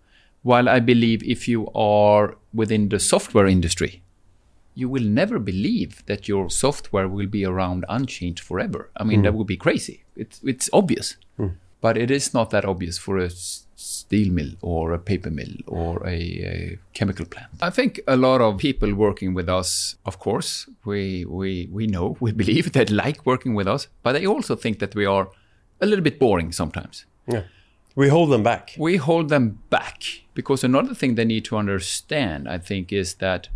[0.42, 4.02] While I believe if you are within the software industry,
[4.74, 8.90] you will never believe that your software will be around unchanged forever.
[8.96, 9.22] I mean, mm.
[9.24, 10.04] that would be crazy.
[10.16, 11.16] It's, it's obvious.
[11.38, 11.54] Mm.
[11.80, 16.06] But it is not that obvious for a steel mill or a paper mill or
[16.06, 17.48] a, a, chemical plant.
[17.60, 22.16] I think a lot of people working with us, of course, we, we, we know,
[22.20, 25.28] we believe that like working with us, but they also think that we are
[25.80, 27.04] a little bit boring sometimes.
[27.26, 27.44] Yeah.
[27.94, 28.74] We hold them back.
[28.78, 30.02] We hold them back
[30.34, 33.48] because another thing they need to understand, I think, is that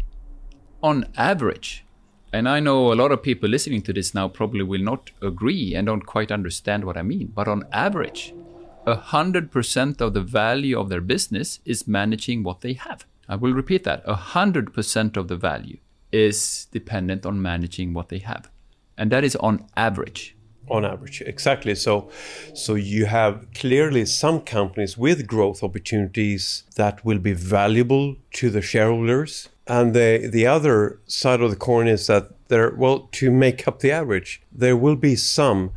[0.83, 1.85] on average,
[2.33, 5.75] and I know a lot of people listening to this now probably will not agree
[5.75, 8.35] and don't quite understand what I mean, but on average,
[8.87, 13.05] 100% of the value of their business is managing what they have.
[13.29, 15.79] I will repeat that 100% of the value
[16.13, 18.51] is dependent on managing what they have.
[18.97, 20.35] And that is on average.
[20.71, 21.75] On average, exactly.
[21.75, 22.11] So,
[22.55, 28.61] so you have clearly some companies with growth opportunities that will be valuable to the
[28.61, 33.69] shareholders and the the other side of the coin is that there well to make
[33.69, 35.71] up the average, there will be some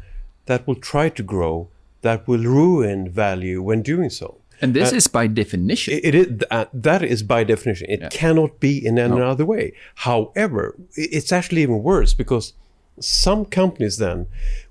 [0.45, 1.67] that will try to grow
[2.01, 4.37] that will ruin value when doing so.
[4.61, 5.93] And this uh, is by definition.
[5.93, 7.87] It, it is uh, that is by definition.
[7.89, 8.09] It yeah.
[8.09, 9.27] cannot be in any no.
[9.27, 9.73] other way.
[9.95, 12.53] However, it's actually even worse because
[12.99, 14.27] some companies then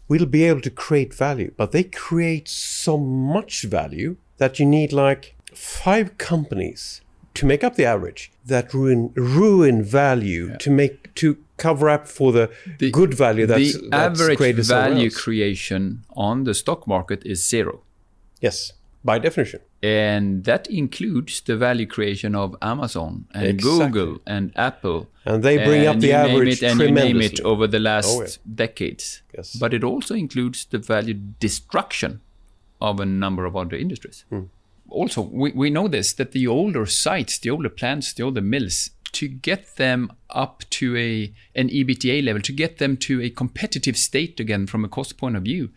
[0.08, 4.92] will be able to create value, but they create so much value that you need
[4.92, 7.00] like five companies
[7.34, 10.56] to make up the average that ruin ruin value yeah.
[10.58, 15.10] to make to cover up for the, the good value that's the that's average value
[15.10, 17.82] creation on the stock market is zero
[18.40, 18.72] yes
[19.04, 23.88] by definition and that includes the value creation of Amazon and exactly.
[23.88, 27.66] Google and Apple and they bring up the average it, and you name it over
[27.66, 28.28] the last oh, yeah.
[28.54, 29.54] decades yes.
[29.56, 32.20] but it also includes the value destruction
[32.80, 34.44] of a number of other industries hmm
[34.90, 38.90] also we, we know this that the older sites, the older plants, the older mills,
[39.12, 43.96] to get them up to a an EBITDA level, to get them to a competitive
[43.96, 45.70] state again from a cost point of view,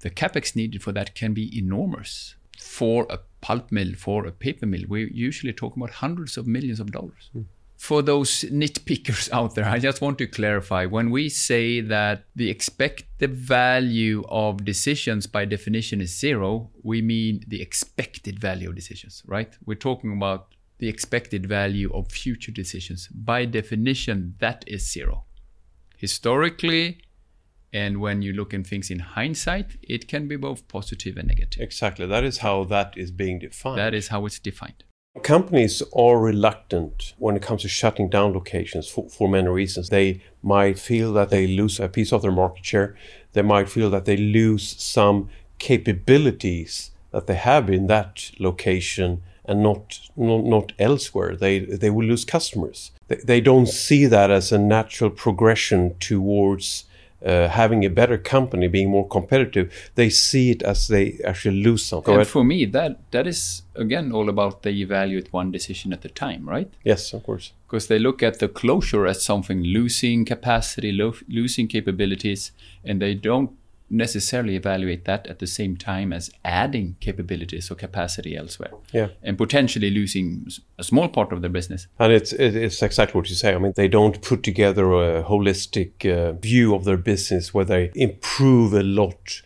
[0.00, 2.34] the capex needed for that can be enormous.
[2.58, 6.80] For a pulp mill, for a paper mill, we're usually talk about hundreds of millions
[6.80, 7.30] of dollars.
[7.36, 7.44] Mm.
[7.76, 12.50] For those nitpickers out there, I just want to clarify when we say that the
[12.50, 19.22] expected value of decisions by definition is zero, we mean the expected value of decisions,
[19.26, 19.56] right?
[19.64, 23.08] We're talking about the expected value of future decisions.
[23.08, 25.24] By definition, that is zero.
[25.96, 27.00] Historically,
[27.72, 31.62] and when you look at things in hindsight, it can be both positive and negative.
[31.62, 32.06] Exactly.
[32.06, 33.78] That is how that is being defined.
[33.78, 34.84] That is how it's defined.
[35.22, 39.88] Companies are reluctant when it comes to shutting down locations for, for many reasons.
[39.88, 42.96] They might feel that they lose a piece of their market share.
[43.32, 49.62] They might feel that they lose some capabilities that they have in that location and
[49.62, 51.36] not not, not elsewhere.
[51.36, 52.90] They they will lose customers.
[53.08, 56.84] They, they don't see that as a natural progression towards
[57.24, 61.84] uh, having a better company, being more competitive, they see it as they actually lose
[61.84, 62.14] something.
[62.14, 66.08] And for me, that that is again all about they evaluate one decision at a
[66.08, 66.70] time, right?
[66.84, 67.52] Yes, of course.
[67.66, 72.52] Because they look at the closure as something losing capacity, lo- losing capabilities,
[72.84, 73.50] and they don't
[73.88, 78.72] necessarily evaluate that at the same time as adding capabilities or capacity elsewhere.
[78.92, 79.08] Yeah.
[79.22, 81.86] And potentially losing a small part of their business.
[81.98, 83.54] And it's it's exactly what you say.
[83.54, 87.90] I mean, they don't put together a holistic uh, view of their business where they
[87.94, 89.42] improve a lot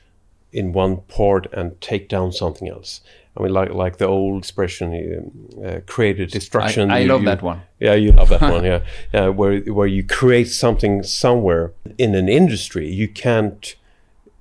[0.53, 3.01] in one part and take down something else.
[3.37, 6.91] I mean, like like the old expression, uh, creative destruction.
[6.91, 7.63] I, I you, love you, that one.
[7.79, 8.65] Yeah, you love that one.
[8.65, 8.81] Yeah,
[9.15, 9.29] yeah.
[9.29, 13.77] Where where you create something somewhere in an industry, you can't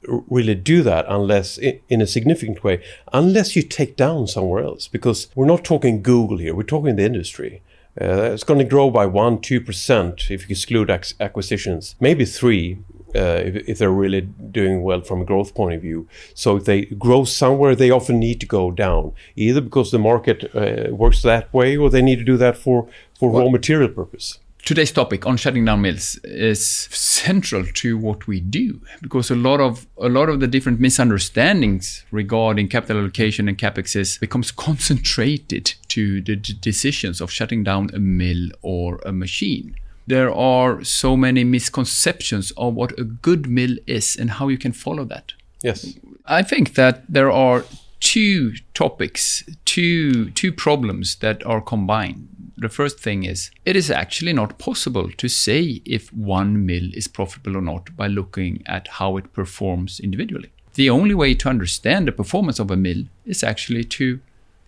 [0.07, 2.81] really do that unless in a significant way
[3.11, 7.03] unless you take down somewhere else because we're not talking google here we're talking the
[7.03, 7.61] industry.
[7.99, 12.77] Uh, it's going to grow by 1 2% if you exclude ac- acquisitions maybe 3
[13.15, 16.07] uh, if, if, they're really doing well from a growth point of view.
[16.35, 20.55] So if they grow somewhere they often need to go down either because the market
[20.55, 22.87] uh, works that way or they need to do that for
[23.19, 28.27] for well, raw material purpose today's topic on shutting down mills is central to what
[28.27, 33.47] we do because a lot of a lot of the different misunderstandings regarding capital allocation
[33.47, 39.11] and capexes becomes concentrated to the d- decisions of shutting down a mill or a
[39.11, 39.75] machine.
[40.07, 44.71] There are so many misconceptions of what a good mill is and how you can
[44.71, 45.33] follow that.
[45.63, 45.95] Yes.
[46.25, 47.65] I think that there are
[47.99, 52.29] two topics two two problems that are combined
[52.59, 57.07] the first thing is it is actually not possible to say if one mill is
[57.07, 60.51] profitable or not by looking at how it performs individually.
[60.75, 64.19] The only way to understand the performance of a mill is actually to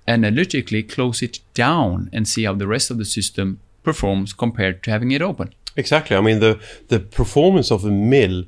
[0.07, 4.91] analytically close it down and see how the rest of the system performs compared to
[4.91, 5.53] having it open.
[5.75, 6.15] Exactly.
[6.15, 8.45] I mean, the, the performance of a mill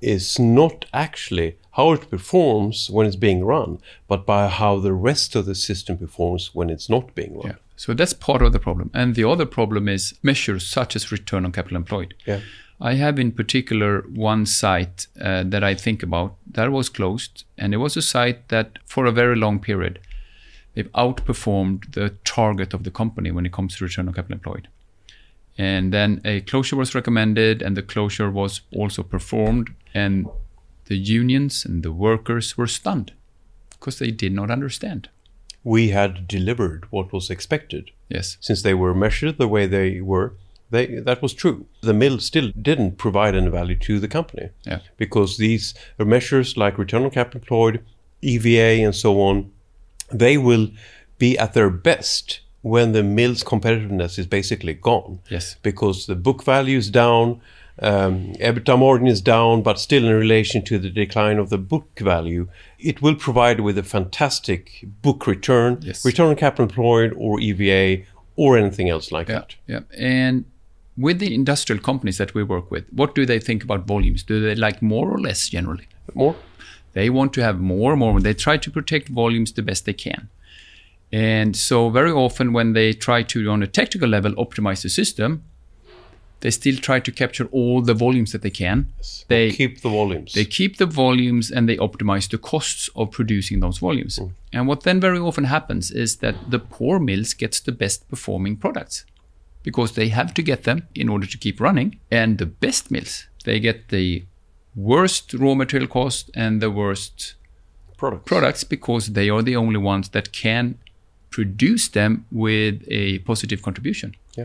[0.00, 5.34] is not actually how it performs when it's being run, but by how the rest
[5.34, 7.46] of the system performs when it's not being run.
[7.48, 7.56] Yeah.
[7.76, 8.90] So that's part of the problem.
[8.94, 12.14] And the other problem is measures such as return on capital employed.
[12.26, 12.40] Yeah.
[12.80, 17.72] I have in particular one site uh, that I think about that was closed, and
[17.72, 20.00] it was a site that for a very long period
[20.74, 24.68] they've outperformed the target of the company when it comes to return on capital employed.
[25.56, 30.26] And then a closure was recommended, and the closure was also performed, and
[30.86, 33.12] the unions and the workers were stunned
[33.70, 35.08] because they did not understand
[35.64, 37.90] we had delivered what was expected.
[38.08, 38.36] Yes.
[38.40, 40.34] Since they were measured the way they were,
[40.70, 41.66] they, that was true.
[41.80, 44.50] The mill still didn't provide any value to the company.
[44.64, 44.80] Yeah.
[44.96, 47.84] Because these measures like return on capital employed,
[48.20, 49.50] EVA, and so on,
[50.12, 50.70] they will
[51.18, 55.20] be at their best when the mill's competitiveness is basically gone.
[55.30, 55.56] Yes.
[55.62, 57.40] Because the book value is down,
[57.80, 61.98] um, EBITDA margin is down, but still in relation to the decline of the book
[61.98, 62.48] value,
[62.78, 66.04] it will provide with a fantastic book return, yes.
[66.04, 68.04] return on capital employed, or EVA,
[68.36, 69.56] or anything else like yeah, that.
[69.66, 70.44] Yeah, and
[70.96, 74.22] with the industrial companies that we work with, what do they think about volumes?
[74.22, 75.88] Do they like more or less generally?
[76.14, 76.36] More.
[76.92, 78.20] They want to have more and more.
[78.20, 80.28] They try to protect volumes the best they can.
[81.10, 85.44] And so, very often, when they try to, on a technical level, optimize the system,
[86.44, 88.92] they still try to capture all the volumes that they can.
[88.98, 89.24] Yes.
[89.28, 90.34] They keep the volumes.
[90.34, 94.18] They keep the volumes and they optimize the costs of producing those volumes.
[94.18, 94.32] Mm.
[94.52, 98.58] And what then very often happens is that the poor mills gets the best performing
[98.58, 99.06] products
[99.62, 101.98] because they have to get them in order to keep running.
[102.10, 104.26] And the best mills, they get the
[104.76, 107.36] worst raw material cost and the worst
[107.96, 110.76] products, products because they are the only ones that can
[111.30, 114.14] produce them with a positive contribution.
[114.36, 114.44] Yeah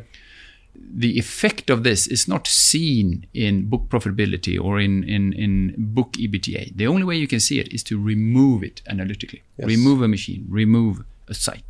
[0.82, 6.13] the effect of this is not seen in book profitability or in, in, in book
[6.13, 6.75] EBITDA.
[6.75, 9.43] The only way you can see it is to remove it analytically.
[9.57, 9.67] Yes.
[9.67, 11.63] Remove a machine, remove a site.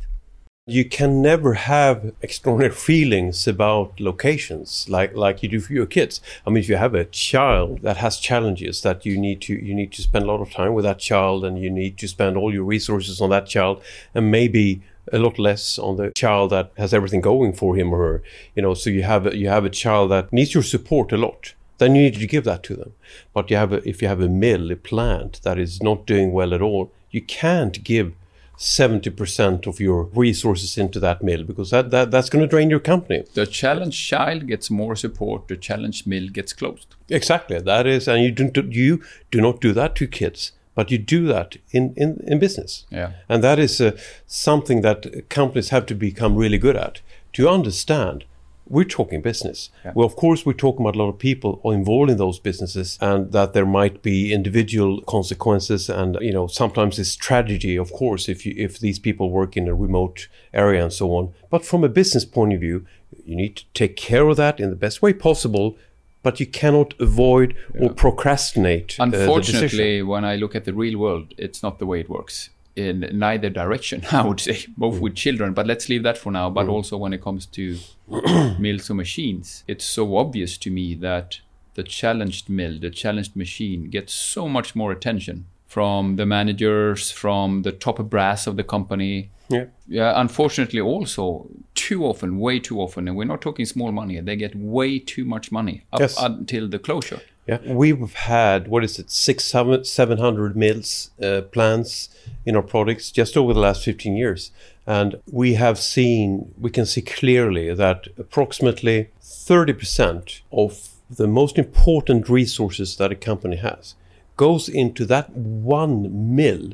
[0.66, 6.20] You can never have extraordinary feelings about locations like like you do for your kids.
[6.46, 9.74] I mean, if you have a child that has challenges that you need to you
[9.74, 12.36] need to spend a lot of time with that child, and you need to spend
[12.36, 13.82] all your resources on that child,
[14.14, 14.82] and maybe
[15.12, 18.22] a lot less on the child that has everything going for him or her.
[18.54, 21.16] You know, so you have a, you have a child that needs your support a
[21.16, 21.54] lot.
[21.78, 22.92] Then you need to give that to them.
[23.32, 26.32] But you have a, if you have a mill, a plant that is not doing
[26.32, 28.12] well at all, you can't give
[28.60, 32.78] 70% of your resources into that mill because that, that that's going to drain your
[32.78, 33.24] company.
[33.32, 36.94] The challenged child gets more support, the challenged mill gets closed.
[37.08, 37.58] Exactly.
[37.58, 41.26] That is, and you do, you do not do that to kids, but you do
[41.26, 42.86] that in, in, in business.
[42.90, 43.12] Yeah.
[43.28, 47.00] And that is uh, something that companies have to become really good at
[47.34, 48.24] to understand
[48.70, 49.68] we're talking business.
[49.84, 49.92] Yeah.
[49.96, 53.32] Well, of course, we're talking about a lot of people involved in those businesses and
[53.32, 55.90] that there might be individual consequences.
[55.90, 59.66] And, you know, sometimes it's tragedy, of course, if you, if these people work in
[59.66, 61.34] a remote area and so on.
[61.50, 62.86] But from a business point of view,
[63.24, 65.76] you need to take care of that in the best way possible.
[66.22, 68.96] But you cannot avoid or procrastinate.
[69.00, 69.20] uh, the.
[69.20, 73.08] Unfortunately, when I look at the real world, it's not the way it works in
[73.12, 75.54] neither direction, I would say, both with children.
[75.54, 76.50] But let's leave that for now.
[76.50, 77.78] But also when it comes to
[78.58, 81.40] mills or machines, it's so obvious to me that
[81.74, 87.62] the challenged mill, the challenged machine gets so much more attention from the managers, from
[87.62, 89.30] the top brass of the company.
[89.50, 89.64] Yeah.
[89.88, 94.20] Yeah, unfortunately, also too often, way too often, and we're not talking small money.
[94.20, 96.16] They get way too much money up Yes.
[96.22, 97.20] until the closure.
[97.48, 102.08] Yeah, we've had what is it, six, seven, seven hundred mills uh, plants
[102.46, 104.52] in our products just over the last fifteen years,
[104.86, 111.58] and we have seen, we can see clearly that approximately thirty percent of the most
[111.58, 113.96] important resources that a company has
[114.36, 116.70] goes into that one mill.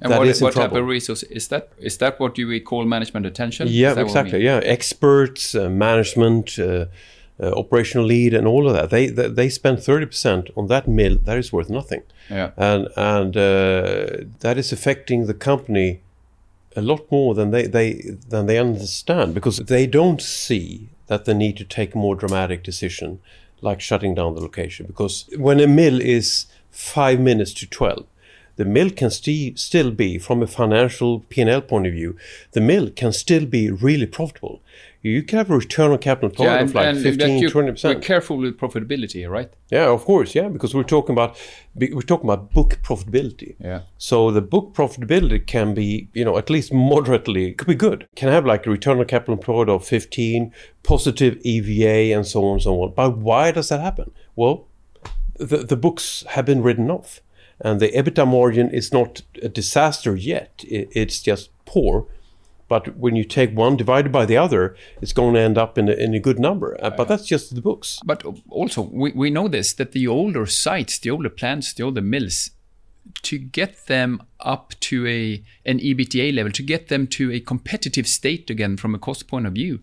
[0.00, 1.70] And that what, is what type of resource is that?
[1.78, 3.68] Is that what you would call management attention?
[3.68, 4.44] Yeah, Is that what we exactly.
[4.44, 6.86] Yeah, experts, uh, management, uh,
[7.40, 8.90] uh, operational lead, and all of that.
[8.90, 12.02] They they, they spend thirty percent on that mill that is worth nothing.
[12.28, 12.50] Yeah.
[12.56, 16.00] and and uh, that is affecting the company
[16.76, 21.34] a lot more than they, they than they understand because they don't see that they
[21.34, 23.20] need to take a more dramatic decision
[23.62, 28.04] like shutting down the location because when a mill is five minutes to 12
[28.56, 32.16] the mill can sti- still be from a financial p&l point of view
[32.52, 34.60] the mill can still be really profitable
[35.02, 37.94] you can have a return on capital employed Yeah, of like that 15 you- 20%
[37.94, 39.50] We're careful with profitability, right?
[39.70, 41.36] yeah, of course, yeah, because we're talking about
[41.76, 43.54] we're talking about book profitability.
[43.60, 43.82] Yeah.
[43.98, 48.08] So the book profitability can be, you know, at least moderately could be good.
[48.16, 50.52] Can have like a return on capital employed of 15,
[50.82, 52.92] positive EVA and so on and so on.
[52.96, 54.10] But why does that happen?
[54.34, 54.66] Well,
[55.38, 57.20] the the books have been written off.
[57.60, 60.62] And the EBITDA margin is not a disaster yet.
[60.66, 62.06] It's just poor.
[62.68, 65.88] But when you take one divided by the other, it's going to end up in
[65.88, 66.76] a, in a good number.
[66.82, 68.00] Uh, but that's just the books.
[68.04, 72.02] But also, we, we know this that the older sites, the older plants, the older
[72.02, 72.50] mills,
[73.22, 78.08] to get them up to a an EBITDA level, to get them to a competitive
[78.08, 79.80] state again from a cost point of view,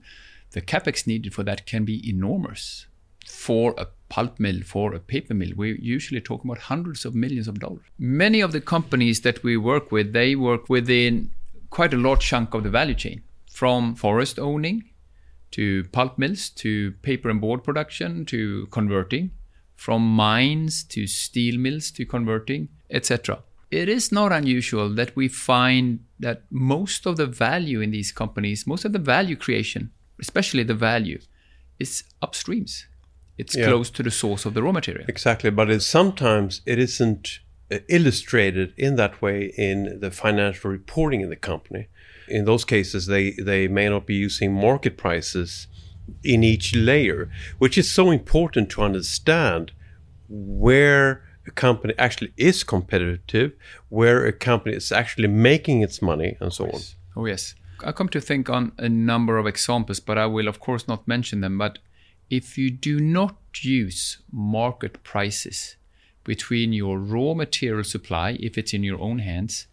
[0.51, 2.87] the capex needed for that can be enormous.
[3.25, 7.47] For a pulp mill, for a paper mill, we're usually talking about hundreds of millions
[7.47, 7.81] of dollars.
[7.97, 11.31] Many of the companies that we work with, they work within
[11.71, 14.83] quite a large chunk of the value chain, from forest owning
[15.49, 19.31] to pulp mills to paper and board production to converting,
[19.75, 23.39] from mines to steel mills to converting, etc.
[23.71, 28.67] It is not unusual that we find that most of the value in these companies,
[28.67, 31.19] most of the value creation, especially the value,
[31.79, 32.83] is upstreams.
[33.37, 33.67] It's Yeah.
[33.67, 35.05] close to the source of the raw material.
[35.07, 37.39] Exactly, but it, sometimes it isn't
[37.71, 41.87] uh, illustrated in that way in the financial reporting in the company.
[42.27, 45.67] In those cases, they, they may not be using market prices
[46.23, 49.71] in each layer, which is so important to understand
[50.29, 53.51] where a company actually is competitive,
[53.89, 56.81] where a company is actually making its money, and so on.
[57.15, 57.55] Oh, yes.
[57.83, 61.07] I come to think on a number of examples, but I will, of course, not
[61.07, 61.57] mention them.
[61.57, 61.79] But
[62.35, 65.75] if you do not use market prices
[66.23, 69.67] between your raw material supply, if it's in your own hands,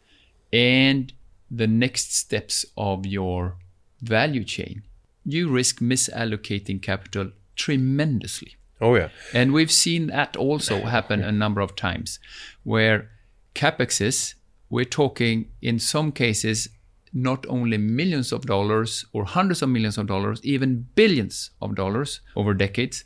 [0.52, 1.14] and
[1.50, 3.56] the next steps of your
[4.02, 4.82] value chain,
[5.24, 8.56] you risk misallocating capital tremendously.
[8.78, 9.08] Oh, yeah.
[9.32, 12.18] And we've seen that also happen a number of times
[12.62, 13.10] where
[13.54, 14.34] capexes,
[14.68, 16.68] we're talking in some cases
[17.12, 22.20] not only millions of dollars or hundreds of millions of dollars, even billions of dollars
[22.36, 23.04] over decades,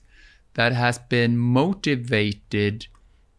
[0.55, 2.87] that has been motivated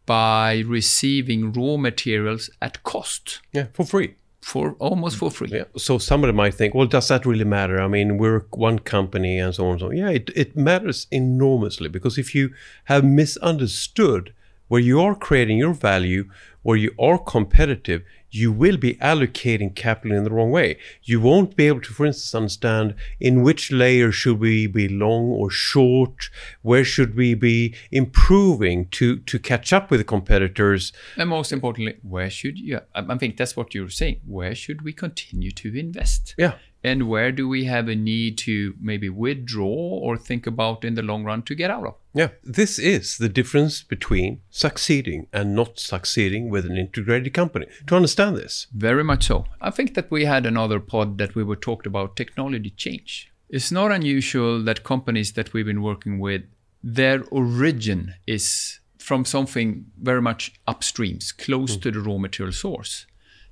[0.06, 4.16] by receiving raw materials at cost Yeah, for free.
[4.42, 5.50] for almost for free.
[5.52, 5.64] Yeah.
[5.78, 7.80] So somebody might think, well, does that really matter?
[7.82, 9.98] I mean, we're one company and so on and so on.
[9.98, 12.54] Yeah, it, it matters enormously because if you
[12.86, 14.34] have misunderstood
[14.68, 16.30] where you are creating your value,
[16.62, 18.04] where you are competitive,
[18.36, 20.78] you will be allocating capital in the wrong way.
[21.04, 25.26] You won't be able to, for instance, understand in which layer should we be long
[25.26, 26.30] or short,
[26.62, 30.92] where should we be improving to, to catch up with the competitors.
[31.18, 34.92] And most importantly, where should you, I think that's what you're saying, where should we
[34.92, 36.36] continue to invest?
[36.38, 36.56] Yeah.
[36.86, 39.66] And where do we have a need to maybe withdraw
[40.06, 41.96] or think about in the long run to get out of?
[42.14, 47.66] Yeah, this is the difference between succeeding and not succeeding with an integrated company.
[47.88, 49.46] To understand this, Very much so.
[49.60, 53.32] I think that we had another pod that we were talked about technology change.
[53.50, 56.44] It's not unusual that companies that we've been working with,
[56.84, 63.08] their origin is from something very much upstreams, close to the raw material source.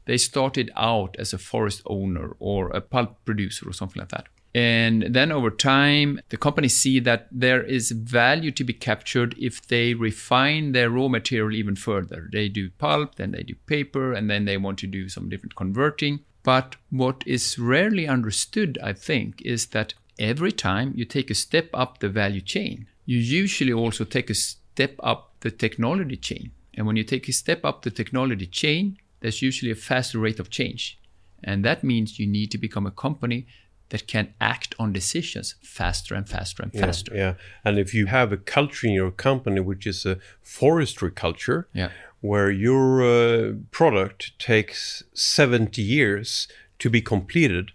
[0.06, 4.28] They started out as a forest owner or a pulp producer or something like that.
[4.56, 9.66] And then over time, the companies see that there is value to be captured if
[9.66, 12.30] they refine their raw material even further.
[12.32, 15.56] They do pulp, then they do paper, and then they want to do some different
[15.56, 16.20] converting.
[16.43, 21.70] But what is rarely understood, I think, is that every time you take a step
[21.74, 26.51] up the value chain, you usually also take a step up the technology chain.
[26.76, 30.39] And when you take a step up the technology chain, there's usually a faster rate
[30.39, 30.99] of change.
[31.43, 33.47] And that means you need to become a company
[33.89, 37.15] that can act on decisions faster and faster and Yeah, faster.
[37.15, 41.67] Yeah, and if you have a culture in your company which is a forestry culture,
[41.74, 41.89] Yeah.
[42.21, 46.47] where your uh, product takes 70 years
[46.80, 47.71] to be completed,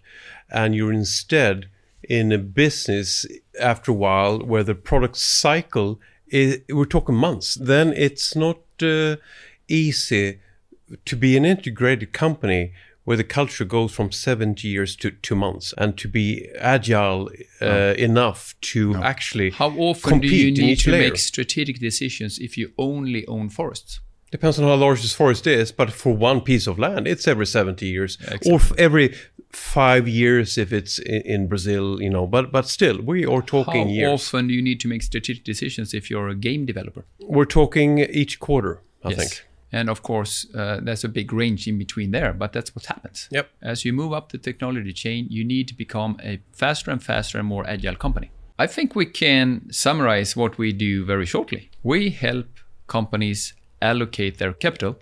[0.51, 1.67] and you're instead
[2.03, 3.25] in a business
[3.59, 9.15] after a while where the product cycle is, we're talking months, then it's not uh,
[9.67, 10.39] easy
[11.05, 12.73] to be an integrated company
[13.05, 17.29] where the culture goes from 70 years to two months and to be agile
[17.61, 21.01] uh, enough to actually How often do you need to layer.
[21.01, 23.99] make strategic decisions if you only own forests?
[24.31, 27.47] Depends on how large this forest is, but for one piece of land, it's every
[27.47, 28.51] 70 years, exactly.
[28.51, 29.15] or every
[29.51, 32.27] five years if it's in, in Brazil, you know.
[32.27, 34.21] But but still, we are talking How years.
[34.21, 37.05] often do you need to make strategic decisions if you're a game developer?
[37.19, 39.48] We're talking each quarter, I think.
[39.71, 43.27] And of course, uh, there's a big range in between there, but that's what happens.
[43.31, 43.49] Yep.
[43.61, 47.37] As you move up the technology chain, you need to become a faster and faster
[47.37, 48.31] and more agile company.
[48.57, 51.69] I think we can summarize what we do very shortly.
[51.83, 52.47] We help
[52.87, 54.99] companies allocate their capital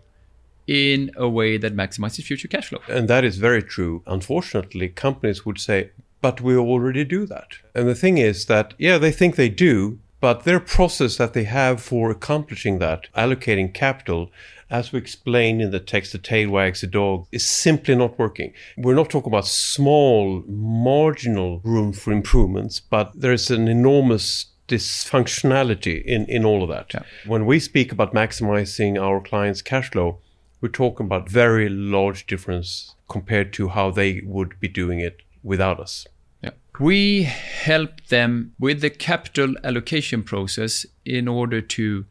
[0.68, 2.82] in a way that maximizes future cash flow.
[2.90, 4.04] And that is very true.
[4.06, 5.92] Unfortunately, companies would say,
[6.22, 7.48] but we already do that.
[7.74, 11.46] And the thing is that, yeah, they think they do, but their process that they
[11.46, 14.30] have for accomplishing that, allocating capital,
[14.70, 18.54] as we explained in the text, the tail wags the dog, is simply not working.
[18.78, 26.26] We're not talking about small, marginal room for improvements, but there's an enormous dysfunctionality in,
[26.26, 26.94] in all of that.
[26.94, 27.04] Yeah.
[27.26, 30.20] When we speak about maximizing our clients' cash flow,
[30.60, 35.80] we're talking about very large difference compared to how they would be doing it without
[35.80, 36.06] us.
[36.44, 36.52] Yeah.
[36.80, 42.06] We help them with the capital allocation process in order to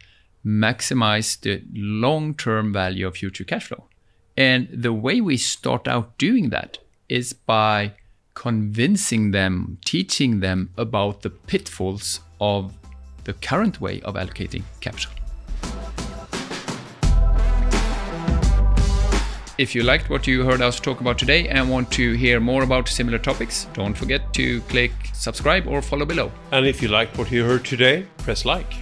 [0.46, 3.84] maximize the long term value of future cash flow.
[4.36, 6.78] And the way we start out doing that
[7.08, 7.94] is by
[8.34, 12.74] convincing them, teaching them about the pitfalls of
[13.24, 15.10] the current way of allocating capital.
[19.58, 22.62] If you liked what you heard us talk about today and want to hear more
[22.62, 26.30] about similar topics, don't forget to click subscribe or follow below.
[26.52, 28.74] And if you liked what you heard today, press like.